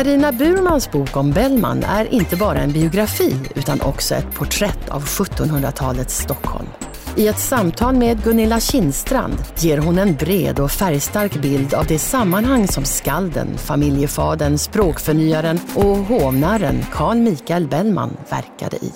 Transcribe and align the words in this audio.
Karina 0.00 0.32
Burmans 0.32 0.90
bok 0.90 1.16
om 1.16 1.30
Bellman 1.30 1.82
är 1.82 2.14
inte 2.14 2.36
bara 2.36 2.58
en 2.58 2.72
biografi 2.72 3.34
utan 3.54 3.80
också 3.80 4.14
ett 4.14 4.34
porträtt 4.34 4.88
av 4.88 5.02
1700-talets 5.04 6.18
Stockholm. 6.18 6.66
I 7.16 7.28
ett 7.28 7.38
samtal 7.38 7.96
med 7.96 8.24
Gunilla 8.24 8.60
Kindstrand 8.60 9.34
ger 9.58 9.78
hon 9.78 9.98
en 9.98 10.14
bred 10.14 10.60
och 10.60 10.70
färgstark 10.70 11.42
bild 11.42 11.74
av 11.74 11.86
det 11.86 11.98
sammanhang 11.98 12.68
som 12.68 12.84
skalden, 12.84 13.58
familjefadern, 13.58 14.58
språkförnyaren 14.58 15.60
och 15.74 15.96
hovnarren 15.96 16.82
Carl 16.92 17.16
Michael 17.16 17.68
Bellman 17.68 18.16
verkade 18.30 18.76
i. 18.76 18.92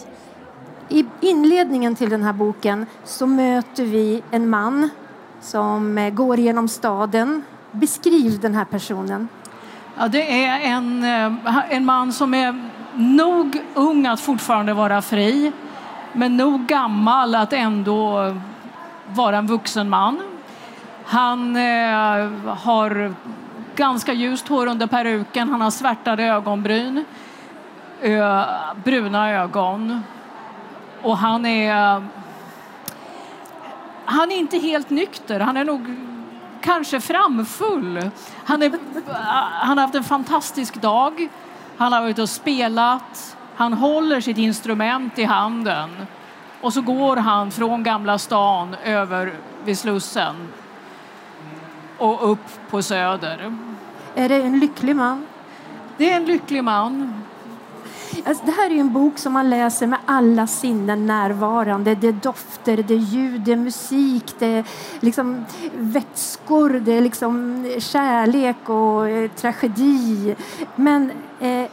I 0.89 1.05
inledningen 1.21 1.97
till 1.97 2.11
den 2.11 2.23
här 2.23 2.33
boken 2.33 2.87
så 3.05 3.27
möter 3.27 3.85
vi 3.85 4.23
en 4.31 4.49
man 4.49 4.89
som 5.41 5.99
eh, 5.99 6.11
går 6.11 6.39
genom 6.39 6.69
staden. 6.69 7.43
Beskriv 7.73 8.41
den 8.41 8.55
här 8.55 8.65
personen. 8.65 9.29
Ja, 9.99 10.09
det 10.09 10.45
är 10.45 10.61
en, 10.61 11.05
eh, 11.05 11.59
en 11.69 11.85
man 11.85 12.13
som 12.13 12.35
är 12.35 12.71
nog 12.95 13.63
ung 13.75 14.07
att 14.07 14.21
fortfarande 14.21 14.75
vara 14.75 15.03
fri 15.03 15.53
men 16.13 16.37
nog 16.37 16.67
gammal 16.67 17.35
att 17.35 17.53
ändå 17.53 18.35
vara 19.07 19.39
en 19.39 19.47
vuxen 19.47 19.89
man. 19.89 20.23
Han 21.05 21.57
eh, 21.57 22.31
har 22.49 23.15
ganska 23.77 24.13
ljust 24.13 24.49
hår 24.49 24.67
under 24.67 24.87
peruken, 24.87 25.49
han 25.49 25.61
har 25.61 25.71
svärtade 25.71 26.25
ögonbryn, 26.25 27.05
ö, 28.03 28.45
bruna 28.85 29.31
ögon 29.31 30.03
och 31.03 31.19
han 31.19 31.47
är 31.47 32.03
han 34.05 34.33
är 34.33 34.37
inte 34.37 34.59
helt 34.59 34.91
nykter. 34.91 35.41
Han 35.41 35.57
är 35.57 35.65
nog 35.65 35.81
kanske 36.65 37.01
framfull. 37.01 38.11
Han, 38.45 38.63
är, 38.63 38.73
han 39.53 39.79
har 39.79 39.85
haft 39.85 39.95
en 39.95 40.05
fantastisk 40.05 40.75
dag. 40.75 41.29
Han 41.77 41.93
har 41.93 42.01
varit 42.01 42.19
och 42.19 42.29
spelat. 42.29 43.37
Han 43.57 43.73
håller 43.73 44.21
sitt 44.21 44.39
instrument 44.39 45.19
i 45.19 45.25
handen 45.25 46.07
och 46.61 46.73
så 46.73 46.81
går 46.81 47.17
han 47.17 47.51
från 47.51 47.83
Gamla 47.83 48.19
stan 48.19 48.77
över 48.85 49.33
vid 49.65 49.79
Slussen 49.79 50.49
och 51.99 52.31
upp 52.31 52.71
på 52.71 52.83
Söder. 52.83 53.57
Är 54.15 54.29
det 54.29 54.43
en 54.43 54.59
lycklig 54.59 54.97
man? 54.97 55.27
Det 55.97 56.13
är 56.13 56.17
en 56.17 56.25
lycklig 56.25 56.65
man. 56.65 57.23
Alltså, 58.25 58.45
det 58.45 58.53
här 58.53 58.71
är 58.71 58.81
en 58.81 58.93
bok 58.93 59.19
som 59.19 59.33
man 59.33 59.51
läser 59.51 59.87
med 59.87 59.99
alla 60.07 60.47
sinnen 60.47 61.07
närvarande. 61.07 61.95
Det 61.95 62.09
är 62.09 62.13
dofter, 62.13 62.77
det 62.77 62.95
är 62.95 62.99
ljud, 62.99 63.41
det 63.41 63.53
är 63.53 63.57
musik, 63.57 64.35
det 64.39 64.47
är 64.47 64.65
liksom 65.01 65.45
vätskor, 65.77 66.71
det 66.71 66.93
är 66.93 67.01
liksom 67.01 67.65
kärlek 67.79 68.69
och 68.69 69.09
eh, 69.09 69.31
tragedi. 69.31 70.37
Men 70.77 71.13
eh, 71.41 71.67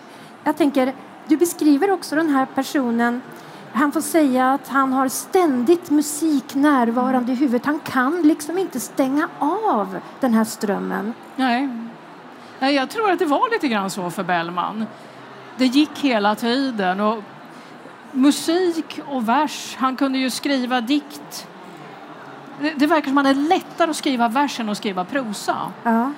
jag 0.43 0.57
tänker, 0.57 0.93
du 1.27 1.37
beskriver 1.37 1.91
också 1.91 2.15
den 2.15 2.29
här 2.29 2.45
personen 2.45 3.21
han 3.73 3.91
får 3.91 4.01
säga 4.01 4.53
att 4.53 4.67
han 4.67 4.93
har 4.93 5.09
ständigt 5.09 5.89
musik 5.89 6.55
närvarande 6.55 7.31
i 7.31 7.35
huvudet. 7.35 7.65
Han 7.65 7.79
kan 7.79 8.21
liksom 8.21 8.57
inte 8.57 8.79
stänga 8.79 9.29
av 9.39 9.99
den 10.19 10.33
här 10.33 10.43
strömmen. 10.43 11.13
Nej. 11.35 11.69
Jag 12.59 12.89
tror 12.89 13.11
att 13.11 13.19
det 13.19 13.25
var 13.25 13.53
lite 13.53 13.67
grann 13.67 13.89
så 13.89 14.09
för 14.09 14.23
Bellman 14.23 14.85
det 15.57 15.65
gick 15.65 15.99
hela 15.99 16.35
tiden. 16.35 16.99
Och 16.99 17.23
musik 18.11 18.99
och 19.07 19.29
vers. 19.29 19.75
Han 19.79 19.95
kunde 19.95 20.17
ju 20.17 20.29
skriva 20.29 20.81
dikt. 20.81 21.47
Det, 22.59 22.73
det 22.73 22.87
verkar 22.87 23.07
som 23.07 23.17
att 23.17 23.23
det 23.23 23.29
är 23.29 23.49
lättare 23.49 23.89
att 23.89 23.95
skriva 23.95 24.27
vers 24.27 24.59
än 24.59 24.69
att 24.69 24.77
skriva 24.77 25.05
prosa. 25.05 25.57
Ja. 25.83 26.11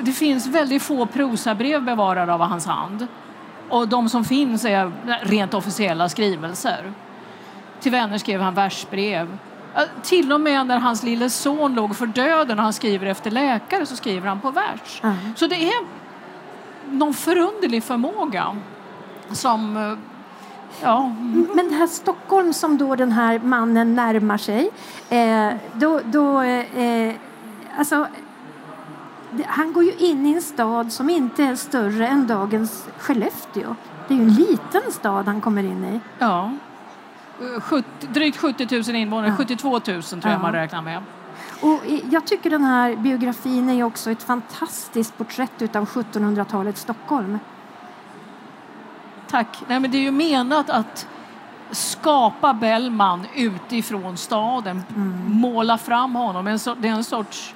Det 0.00 0.12
finns 0.12 0.46
väldigt 0.46 0.82
få 0.82 1.06
prosabrev 1.06 1.82
bevarade 1.82 2.34
av 2.34 2.40
hans 2.40 2.66
hand. 2.66 3.06
Och 3.68 3.88
de 3.88 4.08
som 4.08 4.24
finns 4.24 4.64
är 4.64 4.92
rent 5.22 5.54
officiella 5.54 6.08
skrivelser. 6.08 6.92
Till 7.80 7.92
vänner 7.92 8.18
skrev 8.18 8.40
han 8.40 8.54
versbrev. 8.54 9.38
Till 10.02 10.32
och 10.32 10.40
med 10.40 10.66
när 10.66 10.78
hans 10.78 11.02
lille 11.02 11.30
son 11.30 11.74
låg 11.74 11.96
för 11.96 12.06
döden 12.06 12.58
och 12.58 12.64
han 12.64 12.72
skriver 12.72 13.06
efter 13.06 13.30
läkare 13.30 13.86
så 13.86 13.96
skriver 13.96 14.28
han 14.28 14.40
på 14.40 14.50
vers. 14.50 15.00
Mm. 15.02 15.16
Så 15.36 15.46
det 15.46 15.56
är 15.56 15.97
någon 16.90 17.14
förunderlig 17.14 17.84
förmåga 17.84 18.56
som 19.30 19.76
eh, 19.76 19.98
Ja. 20.82 21.12
Men 21.54 21.68
det 21.68 21.74
här 21.74 21.86
Stockholm 21.86 22.52
som 22.52 22.78
då 22.78 22.96
den 22.96 23.12
här 23.12 23.38
mannen 23.38 23.94
närmar 23.94 24.38
sig, 24.38 24.70
eh, 25.08 25.54
då, 25.72 26.00
då 26.04 26.42
eh, 26.42 27.14
alltså, 27.78 28.06
han 29.46 29.72
går 29.72 29.84
ju 29.84 29.92
in 29.92 30.26
i 30.26 30.32
en 30.32 30.42
stad 30.42 30.92
som 30.92 31.10
inte 31.10 31.44
är 31.44 31.56
större 31.56 32.06
än 32.06 32.26
dagens 32.26 32.88
Skellefteå. 32.98 33.74
Det 34.08 34.14
är 34.14 34.18
ju 34.18 34.24
en 34.24 34.34
liten 34.34 34.92
stad 34.92 35.26
han 35.26 35.40
kommer 35.40 35.62
in 35.62 35.84
i. 35.84 36.00
Ja. 36.18 36.52
70, 37.62 37.88
drygt 38.00 38.36
70 38.36 38.92
000 38.92 38.96
invånare, 38.96 39.30
ja. 39.30 39.36
72 39.36 39.70
000 39.70 39.80
tror 39.80 40.02
jag 40.22 40.32
ja. 40.32 40.38
man 40.38 40.52
räknar 40.52 40.82
med. 40.82 41.02
Och 41.60 41.80
jag 42.10 42.26
tycker 42.26 42.50
den 42.50 42.64
här 42.64 42.96
biografin 42.96 43.68
är 43.68 43.82
också 43.82 44.10
ett 44.10 44.22
fantastiskt 44.22 45.18
porträtt 45.18 45.76
av 45.76 45.88
1700-talets 45.88 46.80
Stockholm. 46.80 47.38
Tack. 49.28 49.62
Nej, 49.68 49.80
men 49.80 49.90
det 49.90 49.98
är 49.98 50.02
ju 50.02 50.10
menat 50.10 50.70
att 50.70 51.08
skapa 51.70 52.54
Bellman 52.54 53.26
utifrån 53.34 54.16
staden, 54.16 54.82
mm. 54.96 55.40
måla 55.40 55.78
fram 55.78 56.14
honom. 56.14 56.44
Det 56.44 56.88
är 56.88 56.92
en 56.92 57.04
sorts 57.04 57.54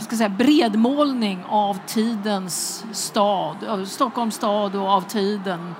ska 0.00 0.16
säga, 0.16 0.28
bredmålning 0.28 1.44
av 1.48 1.78
tidens 1.86 2.84
stad, 2.92 3.64
av 3.64 3.84
Stockholms 3.84 4.34
stad 4.34 4.76
och 4.76 4.88
av 4.88 5.00
tiden 5.00 5.74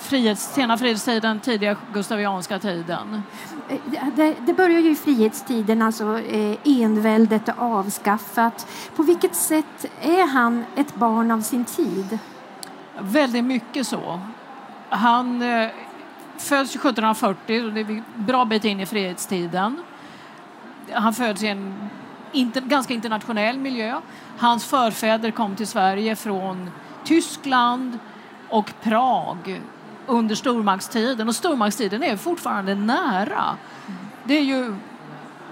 frihets, 0.00 0.54
sena 0.54 0.78
frihetstiden, 0.78 1.40
tidiga 1.40 1.76
gustavianska 1.92 2.58
tiden? 2.58 3.22
Eh, 3.68 3.78
det, 4.16 4.34
det 4.46 4.52
börjar 4.52 4.80
ju 4.80 4.90
i 4.90 4.96
frihetstiden, 4.96 5.82
alltså 5.82 6.18
eh, 6.18 6.58
enväldet 6.64 7.48
är 7.48 7.54
avskaffat. 7.58 8.66
På 8.96 9.02
vilket 9.02 9.34
sätt 9.34 9.86
är 10.02 10.26
han 10.26 10.64
ett 10.76 10.94
barn 10.94 11.30
av 11.30 11.40
sin 11.40 11.64
tid? 11.64 12.18
Väldigt 13.00 13.44
mycket 13.44 13.86
så. 13.86 14.20
Han 14.88 15.42
eh, 15.42 15.68
föds 16.38 16.74
1740, 16.74 17.64
och 17.64 17.72
det 17.72 17.80
är 17.80 17.90
en 17.90 18.04
bra 18.14 18.44
bit 18.44 18.64
in 18.64 18.80
i 18.80 18.86
frihetstiden. 18.86 19.82
Han 20.92 21.14
föds 21.14 21.42
i 21.42 21.46
en 21.46 21.90
inter, 22.32 22.60
ganska 22.60 22.94
internationell 22.94 23.58
miljö. 23.58 24.00
Hans 24.38 24.64
förfäder 24.64 25.30
kom 25.30 25.56
till 25.56 25.66
Sverige 25.66 26.16
från 26.16 26.70
Tyskland 27.04 27.98
och 28.48 28.72
Prag 28.82 29.60
under 30.06 30.34
stormaktstiden 30.34 31.28
och 31.28 31.34
stormaktstiden 31.34 32.02
är 32.02 32.16
fortfarande 32.16 32.74
nära. 32.74 33.56
Det 34.24 34.38
är 34.38 34.42
ju 34.42 34.74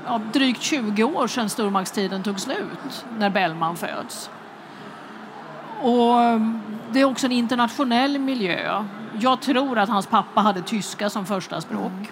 ja, 0.06 0.20
drygt 0.32 0.62
20 0.62 1.04
år 1.04 1.26
sedan 1.26 1.48
stormaktstiden 1.48 2.22
tog 2.22 2.40
slut 2.40 3.04
när 3.18 3.30
Bellman 3.30 3.76
föds. 3.76 4.30
Och 5.82 6.20
mm, 6.20 6.60
det 6.90 7.00
är 7.00 7.04
också 7.04 7.26
en 7.26 7.32
internationell 7.32 8.18
miljö. 8.18 8.84
Jag 9.20 9.40
tror 9.40 9.78
att 9.78 9.88
hans 9.88 10.06
pappa 10.06 10.40
hade 10.40 10.62
tyska 10.62 11.10
som 11.10 11.26
första 11.26 11.60
språk. 11.60 11.92
Mm. 11.92 12.06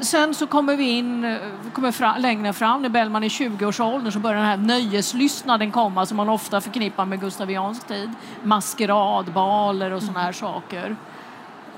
Sen 0.00 0.34
så 0.34 0.46
kommer 0.46 0.76
vi 0.76 0.90
in 0.90 1.24
eh, 1.24 1.38
kommer 1.72 1.92
fram, 1.92 2.20
längre 2.20 2.52
fram, 2.52 2.82
när 2.82 2.88
Bellman 2.88 3.24
är 3.24 3.28
20-årsåldern 3.28 4.12
så 4.12 4.18
börjar 4.18 4.36
den 4.36 4.46
här 4.46 4.56
nöjeslystnaden 4.56 5.70
komma 5.70 6.06
som 6.06 6.16
man 6.16 6.28
ofta 6.28 6.60
förknippar 6.60 7.04
med 7.04 7.20
gustaviansk 7.20 7.86
tid. 7.86 8.10
Maskeradbaler 8.42 9.90
och 9.92 10.02
såna 10.02 10.20
här 10.20 10.32
saker. 10.32 10.96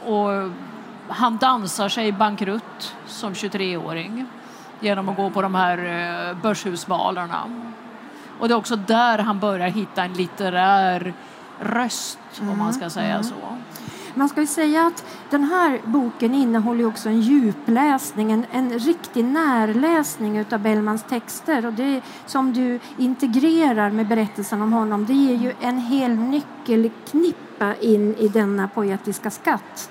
Och 0.04 0.50
han 1.08 1.36
dansar 1.36 1.88
sig 1.88 2.12
bankrutt 2.12 2.94
som 3.06 3.32
23-åring 3.32 4.26
genom 4.80 5.08
att 5.08 5.16
gå 5.16 5.30
på 5.30 5.42
de 5.42 5.54
här 5.54 5.78
eh, 5.78 6.36
börshusbalarna. 6.42 7.42
Och 8.40 8.48
det 8.48 8.54
är 8.54 8.58
också 8.58 8.76
där 8.76 9.19
han 9.19 9.38
börjar 9.38 9.69
hitta 9.69 10.04
en 10.04 10.12
litterär 10.12 11.14
röst, 11.61 12.19
mm. 12.38 12.53
om 12.53 12.58
man 12.58 12.75
ska 12.75 12.91
säga 12.91 13.14
mm. 13.14 13.25
så. 13.25 13.35
Man 14.14 14.29
ska 14.29 14.41
ju 14.41 14.47
säga 14.47 14.87
att 14.87 15.05
den 15.31 15.44
här 15.44 15.81
boken 15.85 16.35
innehåller 16.35 16.87
också 16.87 17.08
en 17.08 17.20
djupläsning, 17.20 18.32
en, 18.32 18.47
en 18.53 18.79
riktig 18.79 19.25
närläsning 19.25 20.44
av 20.53 20.58
Bellmans 20.58 21.03
texter. 21.03 21.67
Och 21.67 21.73
det 21.73 22.03
som 22.26 22.53
du 22.53 22.81
integrerar 22.99 23.91
med 23.91 24.08
berättelsen 24.08 24.62
om 24.62 24.73
honom, 24.73 25.06
det 25.06 25.14
ger 25.14 25.35
ju 25.35 25.53
en 25.61 25.79
hel 25.79 26.14
nyckelknippa 26.17 27.75
in 27.81 28.14
i 28.14 28.29
denna 28.29 28.69
poetiska 28.69 29.31
skatt. 29.31 29.91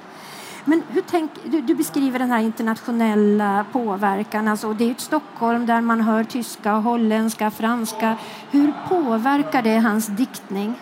Men 0.65 0.83
hur 0.89 1.03
tänk, 1.07 1.31
du, 1.43 1.61
du, 1.61 1.75
beskriver 1.75 2.19
den 2.19 2.31
här 2.31 2.39
internationella 2.39 3.65
påverkan. 3.71 4.47
Alltså, 4.47 4.73
det 4.73 4.87
är 4.87 4.91
ett 4.91 4.99
Stockholm 4.99 5.65
där 5.65 5.81
man 5.81 6.01
hör 6.01 6.23
tyska, 6.23 6.71
holländska, 6.71 7.51
franska. 7.51 8.17
Hur 8.51 8.73
påverkar 8.89 9.61
det 9.61 9.77
hans 9.77 10.07
diktning? 10.07 10.75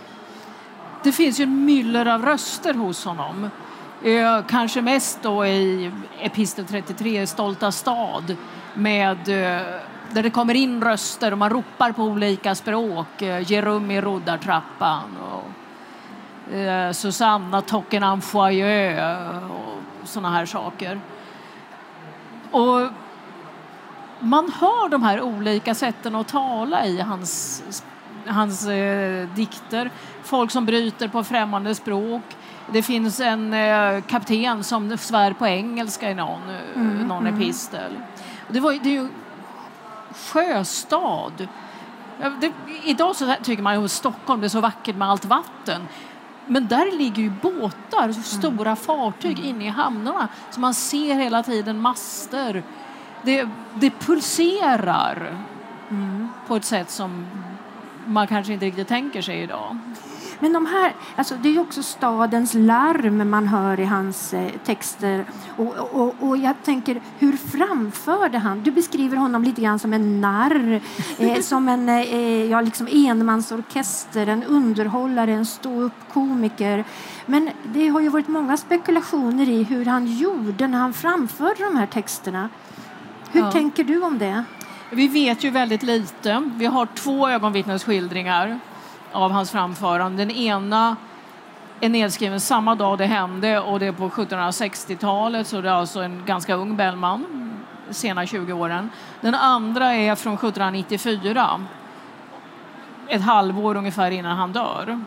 Det 1.03 1.11
finns 1.11 1.39
ju 1.39 1.43
en 1.43 1.65
myller 1.65 2.05
av 2.05 2.25
röster 2.25 2.73
hos 2.73 3.05
honom. 3.05 3.49
Eh, 4.03 4.41
kanske 4.47 4.81
mest 4.81 5.19
då 5.21 5.45
i 5.45 5.91
Epistel 6.21 6.65
33, 6.65 7.27
Stolta 7.27 7.71
stad, 7.71 8.35
med, 8.73 9.17
eh, 9.17 9.61
där 10.11 10.23
det 10.23 10.29
kommer 10.29 10.53
in 10.53 10.83
röster 10.83 11.31
och 11.31 11.37
man 11.37 11.49
ropar 11.49 11.91
på 11.91 12.03
olika 12.03 12.55
språk. 12.55 13.21
Eh, 13.21 13.51
Ge 13.51 13.61
rum 13.61 13.91
i 13.91 14.01
roddartrappan 14.01 15.17
och 15.17 16.53
eh, 16.53 16.91
Susanna 16.91 17.61
Tocken 17.61 18.21
foyer 18.21 18.97
eh, 18.97 19.51
och 19.51 20.07
såna 20.07 20.29
här 20.31 20.45
saker. 20.45 20.99
Och 22.51 22.81
man 24.19 24.51
hör 24.59 24.89
de 24.89 25.03
här 25.03 25.21
olika 25.21 25.75
sätten 25.75 26.15
att 26.15 26.27
tala 26.27 26.85
i 26.85 27.01
hans, 27.01 27.63
hans 28.27 28.67
eh, 28.67 29.27
dikter. 29.35 29.91
Folk 30.23 30.51
som 30.51 30.65
bryter 30.65 31.07
på 31.07 31.23
främmande 31.23 31.75
språk 31.75 32.23
det 32.71 32.81
finns 32.81 33.19
en 33.19 33.53
eh, 33.53 34.01
kapten 34.01 34.63
som 34.63 34.97
svär 34.97 35.33
på 35.33 35.47
engelska 35.47 36.11
i 36.11 36.15
någon, 36.15 36.49
eh, 36.49 36.81
mm, 36.81 37.07
någon 37.07 37.27
mm. 37.27 37.41
epistel. 37.41 37.91
Det, 38.47 38.59
var, 38.59 38.73
det 38.83 38.89
är 38.89 38.93
ju 38.93 39.07
sjöstad. 40.15 41.47
Det, 42.41 42.51
idag 42.83 43.15
så 43.15 43.35
tycker 43.43 43.63
man 43.63 43.85
att 43.85 43.91
Stockholm 43.91 44.41
det 44.41 44.47
är 44.47 44.49
så 44.49 44.61
vackert 44.61 44.95
med 44.95 45.09
allt 45.09 45.25
vatten. 45.25 45.87
Men 46.45 46.67
där 46.67 46.97
ligger 46.97 47.23
ju 47.23 47.29
båtar, 47.29 48.11
så 48.11 48.21
stora 48.21 48.69
mm. 48.69 48.75
fartyg 48.75 49.39
mm. 49.39 49.49
inne 49.49 49.65
i 49.65 49.69
hamnarna. 49.69 50.27
Så 50.49 50.59
man 50.59 50.73
ser 50.73 51.15
hela 51.15 51.43
tiden 51.43 51.79
master. 51.79 52.63
Det, 53.21 53.49
det 53.73 53.89
pulserar 53.89 55.37
mm. 55.89 56.29
på 56.47 56.55
ett 56.55 56.65
sätt 56.65 56.89
som 56.89 57.25
man 58.07 58.27
kanske 58.27 58.53
inte 58.53 58.65
riktigt 58.65 58.87
tänker 58.87 59.21
sig 59.21 59.41
idag. 59.41 59.77
Men 60.43 60.53
de 60.53 60.65
här, 60.65 60.93
alltså 61.15 61.35
det 61.35 61.49
är 61.49 61.59
också 61.59 61.83
stadens 61.83 62.53
larm 62.53 63.29
man 63.29 63.47
hör 63.47 63.79
i 63.79 63.85
hans 63.85 64.33
eh, 64.33 64.51
texter. 64.65 65.25
Och, 65.57 65.75
och, 65.77 66.15
och, 66.19 66.37
jag 66.37 66.55
tänker, 66.63 67.01
hur 67.19 67.37
framförde 67.37 68.37
han? 68.37 68.63
Du 68.63 68.71
beskriver 68.71 69.17
honom 69.17 69.43
lite 69.43 69.61
grann 69.61 69.79
som 69.79 69.93
en 69.93 70.21
narr, 70.21 70.81
eh, 71.17 71.39
som 71.41 71.69
en 71.69 71.89
eh, 71.89 72.45
ja, 72.45 72.61
liksom 72.61 72.87
enmansorkester, 72.91 74.27
en 74.27 74.43
underhållare, 74.43 75.31
en 75.31 75.45
ståuppkomiker. 75.45 76.85
Men 77.25 77.49
det 77.63 77.87
har 77.87 78.01
ju 78.01 78.09
varit 78.09 78.27
många 78.27 78.57
spekulationer 78.57 79.49
i 79.49 79.63
hur 79.63 79.85
han 79.85 80.17
gjorde 80.17 80.67
när 80.67 80.79
han 80.79 80.93
framförde 80.93 81.63
de 81.63 81.77
här 81.77 81.87
texterna. 81.87 82.49
Hur 83.31 83.41
ja. 83.41 83.51
tänker 83.51 83.83
du 83.83 84.01
om 84.01 84.17
det? 84.17 84.43
Vi 84.93 85.07
vet 85.07 85.43
ju 85.43 85.49
väldigt 85.49 85.83
lite. 85.83 86.49
Vi 86.55 86.65
har 86.65 86.85
två 86.85 87.29
ögonvittnesskildringar 87.29 88.59
av 89.11 89.31
hans 89.31 89.51
framförande. 89.51 90.25
Den 90.25 90.31
ena 90.31 90.95
är 91.79 91.89
nedskriven 91.89 92.39
samma 92.39 92.75
dag 92.75 92.97
det 92.97 93.05
hände 93.05 93.59
och 93.59 93.79
det 93.79 93.85
är 93.85 93.91
på 93.91 94.09
1760-talet 94.09 95.47
så 95.47 95.61
det 95.61 95.69
är 95.69 95.73
alltså 95.73 96.01
en 96.01 96.23
ganska 96.25 96.55
ung 96.55 96.75
Bellman, 96.75 97.25
sena 97.89 98.25
20-åren. 98.25 98.89
Den 99.21 99.35
andra 99.35 99.93
är 99.93 100.15
från 100.15 100.33
1794, 100.33 101.61
ett 103.07 103.21
halvår 103.21 103.77
ungefär 103.77 104.11
innan 104.11 104.37
han 104.37 104.51
dör. 104.51 105.03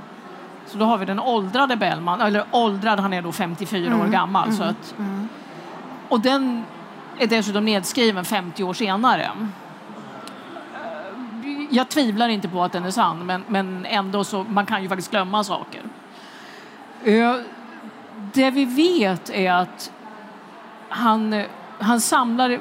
Så 0.67 0.79
då 0.79 0.85
har 0.85 0.99
vi 0.99 1.05
den 1.05 1.21
åldrade 1.21 1.77
Bellman, 1.77 2.21
eller 2.21 2.45
åldrad, 2.51 3.01
han 3.01 3.13
är 3.13 3.23
då 3.23 3.33
54 3.33 3.87
mm. 3.87 4.01
år 4.01 4.07
gammal. 4.07 4.45
Mm. 4.45 4.57
Så 4.57 4.63
att, 4.63 4.95
mm. 4.99 5.29
Och 6.09 6.21
den 6.21 6.65
är 7.19 7.27
dessutom 7.27 7.65
nedskriven 7.65 8.25
50 8.25 8.65
år 8.65 8.75
senare 8.75 9.31
jag 11.77 11.89
tvivlar 11.89 12.29
inte 12.29 12.49
på 12.49 12.65
att 12.65 12.73
den 12.73 12.85
är 12.85 12.91
sann, 12.91 13.27
men, 13.27 13.45
men 13.49 13.87
ändå 13.87 14.25
så 14.25 14.45
man 14.45 14.67
kan 14.67 14.83
ju 14.83 14.89
faktiskt 14.89 15.11
glömma 15.11 15.45
saker. 15.45 15.83
Eh, 17.05 17.37
det 18.33 18.51
vi 18.51 18.65
vet 18.65 19.31
är 19.31 19.53
att 19.53 19.93
han, 20.89 21.43
han 21.79 22.01
samlar... 22.01 22.61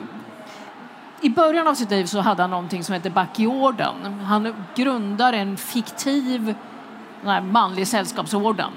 I 1.21 1.29
början 1.29 1.67
av 1.67 1.73
sitt 1.73 1.91
liv 1.91 2.05
så 2.05 2.19
hade 2.19 2.43
han 2.43 2.49
någonting 2.49 2.83
som 2.83 2.93
hette 2.93 3.09
Backyorden. 3.09 4.19
Han 4.19 4.65
grundar 4.75 5.33
en 5.33 5.57
fiktiv 5.57 6.55
manlig 7.51 7.87
sällskapsorden 7.87 8.71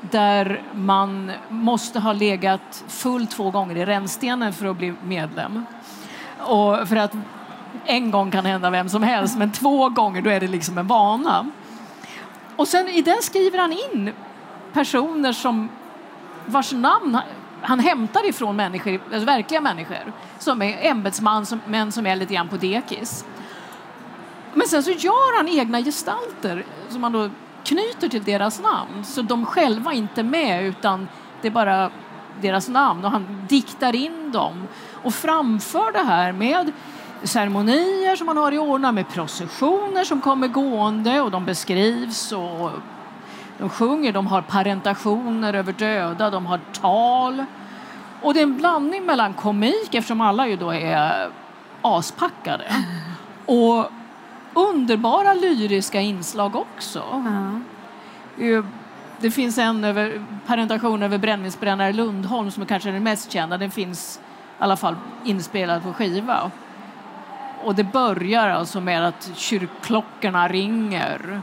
där 0.00 0.62
man 0.74 1.32
måste 1.48 2.00
ha 2.00 2.12
legat 2.12 2.84
full 2.88 3.26
två 3.26 3.50
gånger 3.50 3.76
i 3.76 3.86
rännstenen 3.86 4.52
för 4.52 4.66
att 4.66 4.76
bli 4.76 4.94
medlem. 5.02 5.64
Och 6.38 6.88
för 6.88 6.96
att 6.96 7.12
en 7.84 8.10
gång 8.10 8.30
kan 8.30 8.46
hända 8.46 8.70
vem 8.70 8.88
som 8.88 9.02
helst, 9.02 9.38
men 9.38 9.52
två 9.52 9.88
gånger 9.88 10.22
då 10.22 10.30
är 10.30 10.40
det 10.40 10.48
liksom 10.48 10.78
en 10.78 10.86
vana. 10.86 11.50
Och 12.56 12.68
sen 12.68 12.88
i 12.88 13.02
den 13.02 13.22
skriver 13.22 13.58
han 13.58 13.72
in 13.72 14.12
personer 14.72 15.32
som 15.32 15.68
vars 16.46 16.72
namn 16.72 17.18
han 17.62 17.80
hämtar 17.80 18.28
ifrån 18.28 18.56
människor, 18.56 19.00
alltså 19.12 19.26
verkliga 19.26 19.60
människor, 19.60 20.12
som 20.38 20.62
är 20.62 20.86
ämbetsmän 20.86 21.46
som, 21.46 21.60
men 21.66 21.92
som 21.92 22.06
är 22.06 22.16
lite 22.16 22.34
grann 22.34 22.48
på 22.48 22.56
dekis. 22.56 23.24
Men 24.54 24.68
sen 24.68 24.82
så 24.82 24.90
gör 24.90 25.36
han 25.36 25.48
egna 25.48 25.80
gestalter 25.80 26.64
som 26.88 27.02
han 27.02 27.12
då 27.12 27.30
knyter 27.64 28.08
till 28.08 28.24
deras 28.24 28.60
namn, 28.60 29.04
så 29.04 29.22
de 29.22 29.46
själva 29.46 29.92
inte 29.92 30.20
är 30.20 30.24
med 30.24 30.64
utan 30.64 31.08
det 31.42 31.48
är 31.48 31.52
bara 31.52 31.90
deras 32.40 32.68
namn 32.68 33.04
och 33.04 33.10
han 33.10 33.46
diktar 33.48 33.94
in 33.94 34.32
dem 34.32 34.68
och 35.02 35.14
framför 35.14 35.92
det 35.92 36.02
här 36.02 36.32
med 36.32 36.72
ceremonier 37.22 38.16
som 38.16 38.26
man 38.26 38.36
har 38.36 38.52
i 38.52 38.58
ordna 38.58 38.92
med 38.92 39.08
processioner 39.08 40.04
som 40.04 40.20
kommer 40.20 40.48
gående 40.48 41.20
och 41.20 41.30
de 41.30 41.44
beskrivs 41.44 42.32
och 42.32 42.70
de 43.58 43.68
sjunger, 43.68 44.12
de 44.12 44.26
har 44.26 44.42
parentationer 44.42 45.54
över 45.54 45.72
döda, 45.72 46.30
de 46.30 46.46
har 46.46 46.60
tal. 46.72 47.44
Och 48.22 48.34
det 48.34 48.40
är 48.40 48.42
en 48.44 48.56
blandning 48.56 49.06
mellan 49.06 49.34
komik, 49.34 49.94
eftersom 49.94 50.20
alla 50.20 50.48
ju 50.48 50.56
då 50.56 50.74
är 50.74 51.30
aspackade, 51.82 52.64
och 53.46 53.86
underbara 54.54 55.34
lyriska 55.34 56.00
inslag 56.00 56.56
också. 56.56 57.02
Mm. 57.12 57.64
Det 59.20 59.30
finns 59.30 59.58
en 59.58 59.84
över, 59.84 60.24
parentation 60.46 61.02
över 61.02 61.18
brännvinsbrännare 61.18 61.92
Lundholm 61.92 62.50
som 62.50 62.62
är 62.62 62.66
kanske 62.66 62.88
är 62.88 62.92
den 62.92 63.02
mest 63.02 63.32
kända. 63.32 63.58
Den 63.58 63.70
finns 63.70 64.20
i 64.22 64.62
alla 64.62 64.76
fall 64.76 64.96
inspelad 65.24 65.82
på 65.82 65.92
skiva. 65.92 66.50
Och 67.64 67.74
det 67.74 67.84
börjar 67.84 68.48
alltså 68.48 68.80
med 68.80 69.08
att 69.08 69.30
kyrkklockorna 69.34 70.48
ringer. 70.48 71.40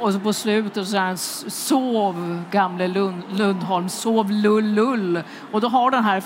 Och 0.00 0.12
så 0.12 0.20
på 0.20 0.32
slutet 0.32 0.88
så 0.88 0.96
är 0.96 1.00
han 1.00 1.18
sov 1.18 2.42
gamle 2.50 2.88
Lund, 2.88 3.22
Lundholm, 3.30 3.88
sov 3.88 4.30
lull 4.30 4.74
lull. 4.74 5.22
Och 5.52 5.60
då 5.60 5.68
har 5.68 5.90
den 5.90 6.04
här 6.04 6.22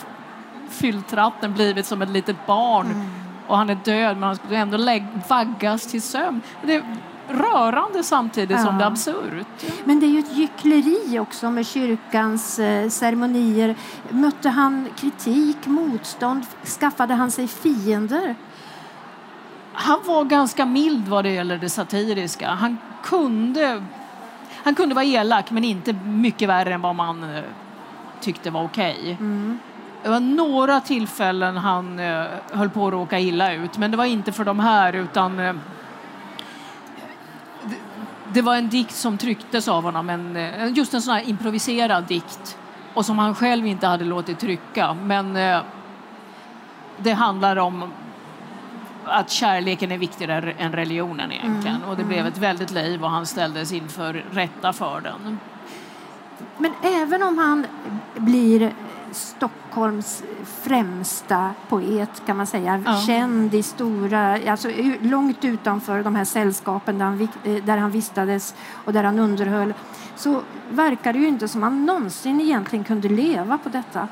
fylltratten 0.69 1.55
blivit 1.55 1.87
som 1.87 2.02
ett 2.02 2.11
litet 2.11 2.47
barn. 2.47 2.87
Mm. 2.87 3.07
Och 3.47 3.57
han 3.57 3.71
är 3.71 3.79
död 3.85 4.17
men 4.17 4.23
han 4.23 4.37
skulle 4.37 4.57
ändå 4.57 4.76
lägg, 4.76 5.07
vaggas 5.29 5.87
till 5.87 6.02
sömn. 6.02 6.41
Det 6.62 6.75
är 6.75 6.85
rörande 7.29 8.02
samtidigt 8.02 8.57
ja. 8.57 8.64
som 8.64 8.79
det 8.79 8.85
är 8.85 8.88
absurt. 8.88 9.47
Men 9.85 10.00
det 10.00 10.07
är 10.07 10.11
ju 10.11 10.19
ett 10.19 10.37
gyckleri 10.37 11.19
också 11.19 11.50
med 11.50 11.67
kyrkans 11.67 12.59
eh, 12.59 12.88
ceremonier. 12.88 13.76
Mötte 14.09 14.49
han 14.49 14.88
kritik, 14.97 15.67
motstånd? 15.67 16.47
Skaffade 16.64 17.14
han 17.14 17.31
sig 17.31 17.49
fiender? 17.49 18.37
Han 19.73 19.99
var 20.07 20.25
ganska 20.25 20.67
mild 20.67 21.09
vad 21.09 21.25
det 21.25 21.31
gäller 21.31 21.59
det 21.59 21.69
satiriska. 21.69 22.49
Han 22.50 22.79
kunde, 23.02 23.83
han 24.64 24.75
kunde 24.75 24.95
vara 24.95 25.05
elak, 25.05 25.50
men 25.50 25.64
inte 25.64 25.93
mycket 25.93 26.49
värre 26.49 26.75
än 26.75 26.81
vad 26.81 26.95
man 26.95 27.35
eh, 27.35 27.43
tyckte 28.21 28.50
var 28.50 28.64
okej. 28.64 28.99
Okay. 29.00 29.11
Mm. 29.11 29.59
Det 30.02 30.09
var 30.09 30.21
några 30.21 30.81
tillfällen 30.81 31.57
han 31.57 32.00
uh, 32.00 32.26
höll 32.50 32.71
på 32.71 32.87
att 32.87 32.93
råka 32.93 33.19
illa 33.19 33.52
ut, 33.52 33.79
men 33.79 33.91
det 33.91 33.97
var 33.97 34.05
inte 34.05 34.33
för 34.33 34.45
de 34.45 34.61
här, 34.61 34.93
utan 34.93 35.41
uh, 35.41 35.55
det, 37.62 37.76
det, 38.33 38.43
var 38.43 38.57
en 38.57 38.69
dikt 38.69 38.95
som 38.95 39.19
trycktes 39.19 39.69
av 39.69 39.83
honom, 39.83 40.11
en, 40.11 40.37
uh, 40.37 40.73
just 40.73 40.95
en 40.95 41.02
sån 41.02 41.14
här 41.14 41.29
improviserad 41.29 42.05
dikt 42.05 42.59
och 42.95 43.07
som 43.07 43.19
han 43.19 43.35
själv 43.35 43.67
inte 43.67 43.87
hade 43.87 44.05
låtit 44.05 44.38
trycka. 44.38 44.95
Men 44.95 45.38
det 46.99 47.12
handlar 47.12 47.57
om 47.57 47.93
att 49.04 49.30
kärleken 49.30 49.92
är 49.92 49.99
viktigare 49.99 50.52
än 50.52 50.73
religionen 50.73 51.32
egentligen. 51.32 51.76
Mm. 51.76 51.88
Och 51.88 51.97
det 51.97 52.04
blev 52.04 52.18
mm. 52.18 52.32
ett 52.32 52.38
väldigt 52.38 52.71
liv 52.71 53.04
och 53.04 53.11
han 53.11 53.26
ställdes 53.26 53.73
inför 53.73 54.25
rätta 54.30 54.73
för 54.73 55.00
den. 55.00 55.38
Men 56.59 56.73
även 56.82 57.23
om 57.23 57.38
han 57.38 57.66
blir 58.16 58.73
Stockholms 59.12 60.23
främsta 60.62 61.50
poet 61.68 62.23
kan 62.26 62.37
man 62.37 62.47
säga. 62.47 62.82
Ja. 62.87 63.00
Känd 63.06 63.54
i 63.54 63.62
stora, 63.62 64.50
alltså 64.50 64.68
långt 65.00 65.44
utanför 65.44 66.02
de 66.02 66.14
här 66.14 66.25
sällskapen 66.25 66.99
där 66.99 67.04
han, 67.04 67.28
eh, 67.44 67.64
där 67.64 67.76
han 67.76 67.90
vistades 67.90 68.54
och 68.85 68.92
där 68.92 69.04
han 69.04 69.18
underhöll. 69.18 69.75
Så 70.16 70.40
verkar 70.71 71.12
det 71.12 71.18
ju 71.18 71.28
inte 71.28 71.49
som 71.49 71.62
han 71.62 71.87
någonsin 71.87 72.40
egentligen 72.40 72.85
kunde 72.85 73.09
leva 73.09 73.59
på 73.59 73.68
detta. 73.68 74.09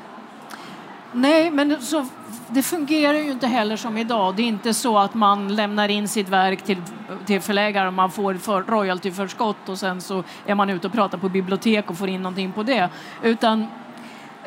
Nej, 1.11 1.51
men 1.51 1.81
så, 1.81 2.05
det 2.53 2.61
fungerar 2.61 3.17
ju 3.17 3.31
inte 3.31 3.47
heller 3.47 3.75
som 3.75 3.97
idag. 3.97 4.35
Det 4.35 4.41
är 4.41 4.47
inte 4.47 4.73
så 4.73 4.97
att 4.97 5.13
man 5.13 5.55
lämnar 5.55 5.89
in 5.89 6.07
sitt 6.07 6.29
verk 6.29 6.61
till, 6.61 6.81
till 7.25 7.41
förläggare 7.41 7.87
och 7.87 7.93
man 7.93 8.11
får 8.11 8.33
för, 8.33 8.63
royaltyförskott 8.63 9.69
och 9.69 9.77
sen 9.77 10.01
så 10.01 10.23
är 10.45 10.55
man 10.55 10.69
ute 10.69 10.87
och 10.87 10.93
pratar 10.93 11.17
på 11.17 11.29
bibliotek 11.29 11.89
och 11.89 11.97
får 11.97 12.09
in 12.09 12.21
någonting 12.21 12.51
på 12.51 12.63
det. 12.63 12.89
Utan 13.23 13.67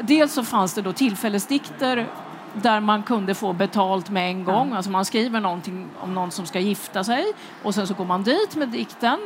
dels 0.01 0.33
så 0.33 0.45
fanns 0.45 0.75
det 0.75 0.83
då 0.83 0.93
tillfällesdikter 0.93 2.07
där 2.55 2.81
man 2.81 3.03
kunde 3.03 3.35
få 3.35 3.53
betalt 3.53 4.11
med 4.11 4.31
en 4.31 4.45
gång. 4.45 4.73
Alltså 4.73 4.91
man 4.91 5.05
skriver 5.05 5.41
någonting 5.41 5.89
om 6.01 6.15
någon 6.15 6.31
som 6.31 6.47
ska 6.47 6.61
gifta 6.61 7.05
sig 7.05 7.25
och 7.63 7.75
sen 7.75 7.87
så 7.87 7.95
går 7.95 8.05
man 8.05 8.23
dit 8.23 8.57
med 8.57 8.69
dikten 8.69 9.19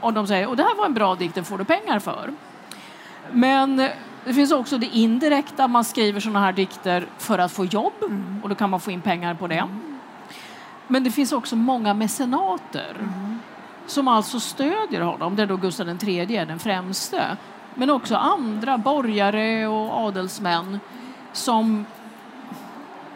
och 0.00 0.12
de 0.12 0.26
säger 0.26 0.48
och 0.48 0.56
det 0.56 0.62
här 0.62 0.76
var 0.76 0.86
en 0.86 0.94
bra 0.94 1.14
dikt, 1.14 1.34
den 1.34 1.44
får 1.44 1.58
du 1.58 1.64
pengar 1.64 1.98
för. 1.98 2.32
Men 3.32 3.88
det 4.26 4.34
finns 4.34 4.52
också 4.52 4.78
det 4.78 4.86
indirekta, 4.86 5.68
man 5.68 5.84
skriver 5.84 6.20
sådana 6.20 6.40
här 6.40 6.52
dikter 6.52 7.06
för 7.18 7.38
att 7.38 7.52
få 7.52 7.64
jobb 7.64 7.92
och 8.42 8.48
då 8.48 8.54
kan 8.54 8.70
man 8.70 8.80
få 8.80 8.90
in 8.90 9.00
pengar 9.00 9.34
på 9.34 9.46
det. 9.46 9.68
Men 10.86 11.04
det 11.04 11.10
finns 11.10 11.32
också 11.32 11.56
många 11.56 11.94
mecenater 11.94 12.96
som 13.86 14.08
alltså 14.08 14.40
stödjer 14.40 15.00
honom. 15.00 15.36
Det 15.36 15.42
är 15.42 15.46
då 15.46 15.56
Gustav 15.56 15.88
III 15.88 16.36
är 16.36 16.46
den 16.46 16.58
främste. 16.58 17.36
Men 17.74 17.90
också 17.90 18.16
andra 18.16 18.78
borgare 18.78 19.66
och 19.66 20.06
adelsmän 20.06 20.80
som... 21.32 21.86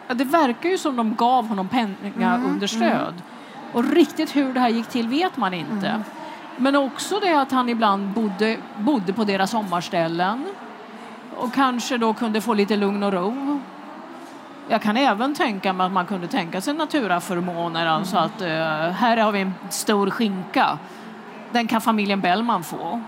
Ja, 0.08 0.14
det 0.14 0.24
verkar 0.24 0.68
ju 0.68 0.78
som 0.78 0.96
de 0.96 1.14
gav 1.14 1.46
honom 1.46 1.68
pengaunderstöd. 1.68 3.14
Och 3.72 3.84
riktigt 3.84 4.36
hur 4.36 4.54
det 4.54 4.60
här 4.60 4.68
gick 4.68 4.86
till 4.86 5.08
vet 5.08 5.36
man 5.36 5.54
inte. 5.54 6.02
Men 6.56 6.76
också 6.76 7.20
det 7.20 7.40
att 7.40 7.52
han 7.52 7.68
ibland 7.68 8.08
bodde, 8.08 8.56
bodde 8.76 9.12
på 9.12 9.24
deras 9.24 9.50
sommarställen 9.50 10.46
och 11.40 11.52
kanske 11.52 11.98
då 11.98 12.14
kunde 12.14 12.40
få 12.40 12.54
lite 12.54 12.76
lugn 12.76 13.02
och 13.02 13.12
ro. 13.12 13.60
Jag 14.68 14.82
kan 14.82 14.96
även 14.96 15.34
tänka 15.34 15.72
mig 15.72 15.86
att 15.86 15.92
man 15.92 16.06
kunde 16.06 16.26
tänka 16.26 16.60
sig 16.60 16.74
naturaförmåner, 16.74 17.86
alltså 17.86 18.16
att 18.16 18.40
eh, 18.40 18.48
här 18.90 19.16
har 19.16 19.32
vi 19.32 19.40
en 19.40 19.54
stor 19.70 20.10
skinka. 20.10 20.78
Den 21.52 21.66
kan 21.66 21.80
familjen 21.80 22.20
Bellman 22.20 22.62
få. 22.62 23.00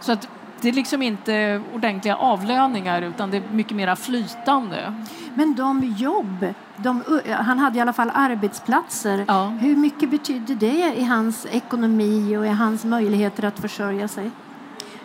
Så 0.00 0.12
att 0.12 0.28
det 0.60 0.68
är 0.68 0.72
liksom 0.72 1.02
inte 1.02 1.62
ordentliga 1.74 2.16
avlöningar 2.16 3.02
utan 3.02 3.30
det 3.30 3.36
är 3.36 3.42
mycket 3.52 3.76
mer 3.76 3.94
flytande. 3.94 5.04
Men 5.34 5.54
de 5.54 5.94
jobb, 5.96 6.46
de, 6.76 7.02
han 7.30 7.58
hade 7.58 7.78
i 7.78 7.80
alla 7.80 7.92
fall 7.92 8.10
arbetsplatser. 8.14 9.24
Ja. 9.28 9.46
Hur 9.46 9.76
mycket 9.76 10.10
betydde 10.10 10.54
det 10.54 10.94
i 10.96 11.04
hans 11.04 11.46
ekonomi 11.50 12.36
och 12.36 12.46
i 12.46 12.48
hans 12.48 12.84
möjligheter 12.84 13.44
att 13.44 13.58
försörja 13.58 14.08
sig? 14.08 14.30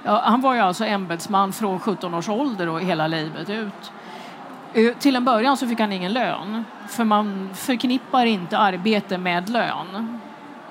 Ja, 0.03 0.21
han 0.25 0.41
var 0.41 0.53
ju 0.53 0.59
alltså 0.59 0.85
ämbetsman 0.85 1.53
från 1.53 1.79
17 1.79 2.13
års 2.13 2.29
ålder 2.29 2.69
och 2.69 2.81
hela 2.81 3.07
livet 3.07 3.49
ut. 3.49 3.91
Eh, 4.73 4.93
till 4.93 5.15
en 5.15 5.25
början 5.25 5.57
så 5.57 5.67
fick 5.67 5.79
han 5.79 5.91
ingen 5.91 6.13
lön, 6.13 6.65
för 6.89 7.03
man 7.03 7.49
förknippar 7.53 8.25
inte 8.25 8.57
arbete 8.57 9.17
med 9.17 9.49
lön 9.49 10.19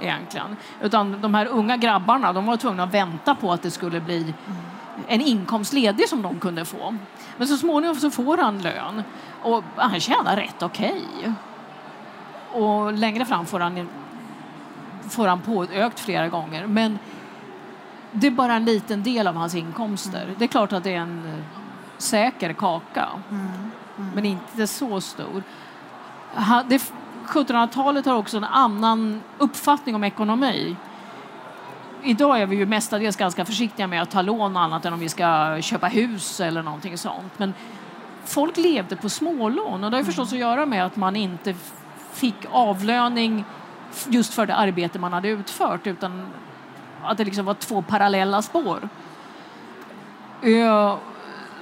egentligen. 0.00 0.56
Utan 0.82 1.20
de 1.20 1.34
här 1.34 1.46
unga 1.46 1.76
grabbarna 1.76 2.32
de 2.32 2.46
var 2.46 2.56
tvungna 2.56 2.82
att 2.82 2.94
vänta 2.94 3.34
på 3.34 3.52
att 3.52 3.62
det 3.62 3.70
skulle 3.70 4.00
bli 4.00 4.34
en 5.08 5.20
inkomst 5.20 5.72
ledig 5.72 6.08
som 6.08 6.22
de 6.22 6.40
kunde 6.40 6.64
få. 6.64 6.96
Men 7.36 7.48
så 7.48 7.56
småningom 7.56 7.96
så 7.96 8.10
får 8.10 8.38
han 8.38 8.62
lön 8.62 9.02
och 9.42 9.64
han 9.76 10.00
tjänar 10.00 10.36
rätt 10.36 10.62
okej. 10.62 11.04
Och 12.52 12.92
längre 12.92 13.24
fram 13.24 13.46
får 13.46 13.60
han, 13.60 13.88
får 15.10 15.26
han 15.26 15.40
påökt 15.40 16.00
flera 16.00 16.28
gånger. 16.28 16.66
Men 16.66 16.98
det 18.12 18.26
är 18.26 18.30
bara 18.30 18.54
en 18.54 18.64
liten 18.64 19.02
del 19.02 19.26
av 19.26 19.34
hans 19.34 19.54
inkomster. 19.54 20.34
Det 20.38 20.44
är 20.44 20.48
klart 20.48 20.72
att 20.72 20.84
det 20.84 20.94
är 20.94 21.00
en 21.00 21.24
eh, 21.26 21.44
säker 21.98 22.52
kaka, 22.52 23.08
men 24.14 24.24
inte 24.24 24.66
så 24.66 25.00
stor. 25.00 25.42
Ha- 26.34 26.62
det- 26.68 26.92
1700-talet 27.26 28.06
har 28.06 28.14
också 28.14 28.36
en 28.36 28.44
annan 28.44 29.22
uppfattning 29.38 29.94
om 29.94 30.04
ekonomi. 30.04 30.76
Idag 32.02 32.40
är 32.40 32.46
vi 32.46 32.56
ju 32.56 32.66
mestadels 32.66 33.16
ganska 33.16 33.44
försiktiga 33.44 33.86
med 33.86 34.02
att 34.02 34.10
ta 34.10 34.22
lån 34.22 34.56
annat 34.56 34.84
än 34.84 34.92
om 34.92 35.00
vi 35.00 35.08
ska 35.08 35.58
köpa 35.60 35.86
hus 35.86 36.40
eller 36.40 36.62
någonting 36.62 36.98
sånt. 36.98 37.38
Men 37.38 37.54
folk 38.24 38.56
levde 38.56 38.96
på 38.96 39.08
smålån 39.08 39.84
och 39.84 39.90
det 39.90 39.96
har 39.96 40.00
ju 40.00 40.04
förstås 40.04 40.32
att 40.32 40.38
göra 40.38 40.66
med 40.66 40.86
att 40.86 40.96
man 40.96 41.16
inte 41.16 41.54
fick 42.12 42.36
avlöning 42.50 43.44
just 44.08 44.34
för 44.34 44.46
det 44.46 44.54
arbete 44.54 44.98
man 44.98 45.12
hade 45.12 45.28
utfört 45.28 45.86
utan 45.86 46.26
att 47.04 47.18
det 47.18 47.24
liksom 47.24 47.44
var 47.44 47.54
två 47.54 47.82
parallella 47.82 48.42
spår. 48.42 48.88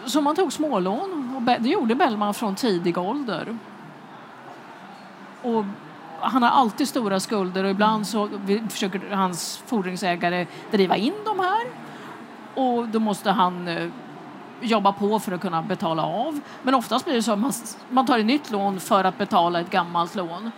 Så 0.05 0.21
man 0.21 0.37
tog 0.37 0.53
smålån 0.53 1.35
och 1.37 1.43
det 1.43 1.69
gjorde 1.69 1.95
Bellman 1.95 2.35
från 2.35 2.55
tidig 2.55 2.99
ålder. 2.99 3.59
Och 5.43 5.65
han 6.21 6.43
har 6.43 6.51
alltid 6.51 6.89
stora 6.89 7.21
skulder 7.21 7.65
och 7.65 7.71
ibland 7.71 8.07
så 8.07 8.29
försöker 8.69 9.11
hans 9.11 9.63
fordringsägare 9.67 10.47
driva 10.71 10.97
in 10.97 11.15
de 11.25 11.39
här 11.41 11.67
och 12.55 12.89
då 12.89 12.99
måste 12.99 13.31
han 13.31 13.69
eh, 13.69 13.89
jobba 14.61 14.93
på 14.93 15.19
för 15.19 15.33
att 15.33 15.41
kunna 15.41 15.63
betala 15.63 16.03
av. 16.03 16.41
Men 16.63 16.75
oftast 16.75 17.05
blir 17.05 17.15
det 17.15 17.23
så 17.23 17.33
att 17.33 17.39
man, 17.39 17.53
man 17.91 18.07
tar 18.07 18.19
ett 18.19 18.27
nytt 18.27 18.51
lån 18.51 18.81
för 18.81 19.05
att 19.05 19.19
betala 19.19 19.61
ett 19.61 19.71
gammalt 19.71 20.15
lån. 20.15 20.51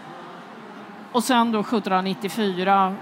Och 1.12 1.24
sen 1.24 1.52
då 1.52 1.60
1794, 1.60 2.96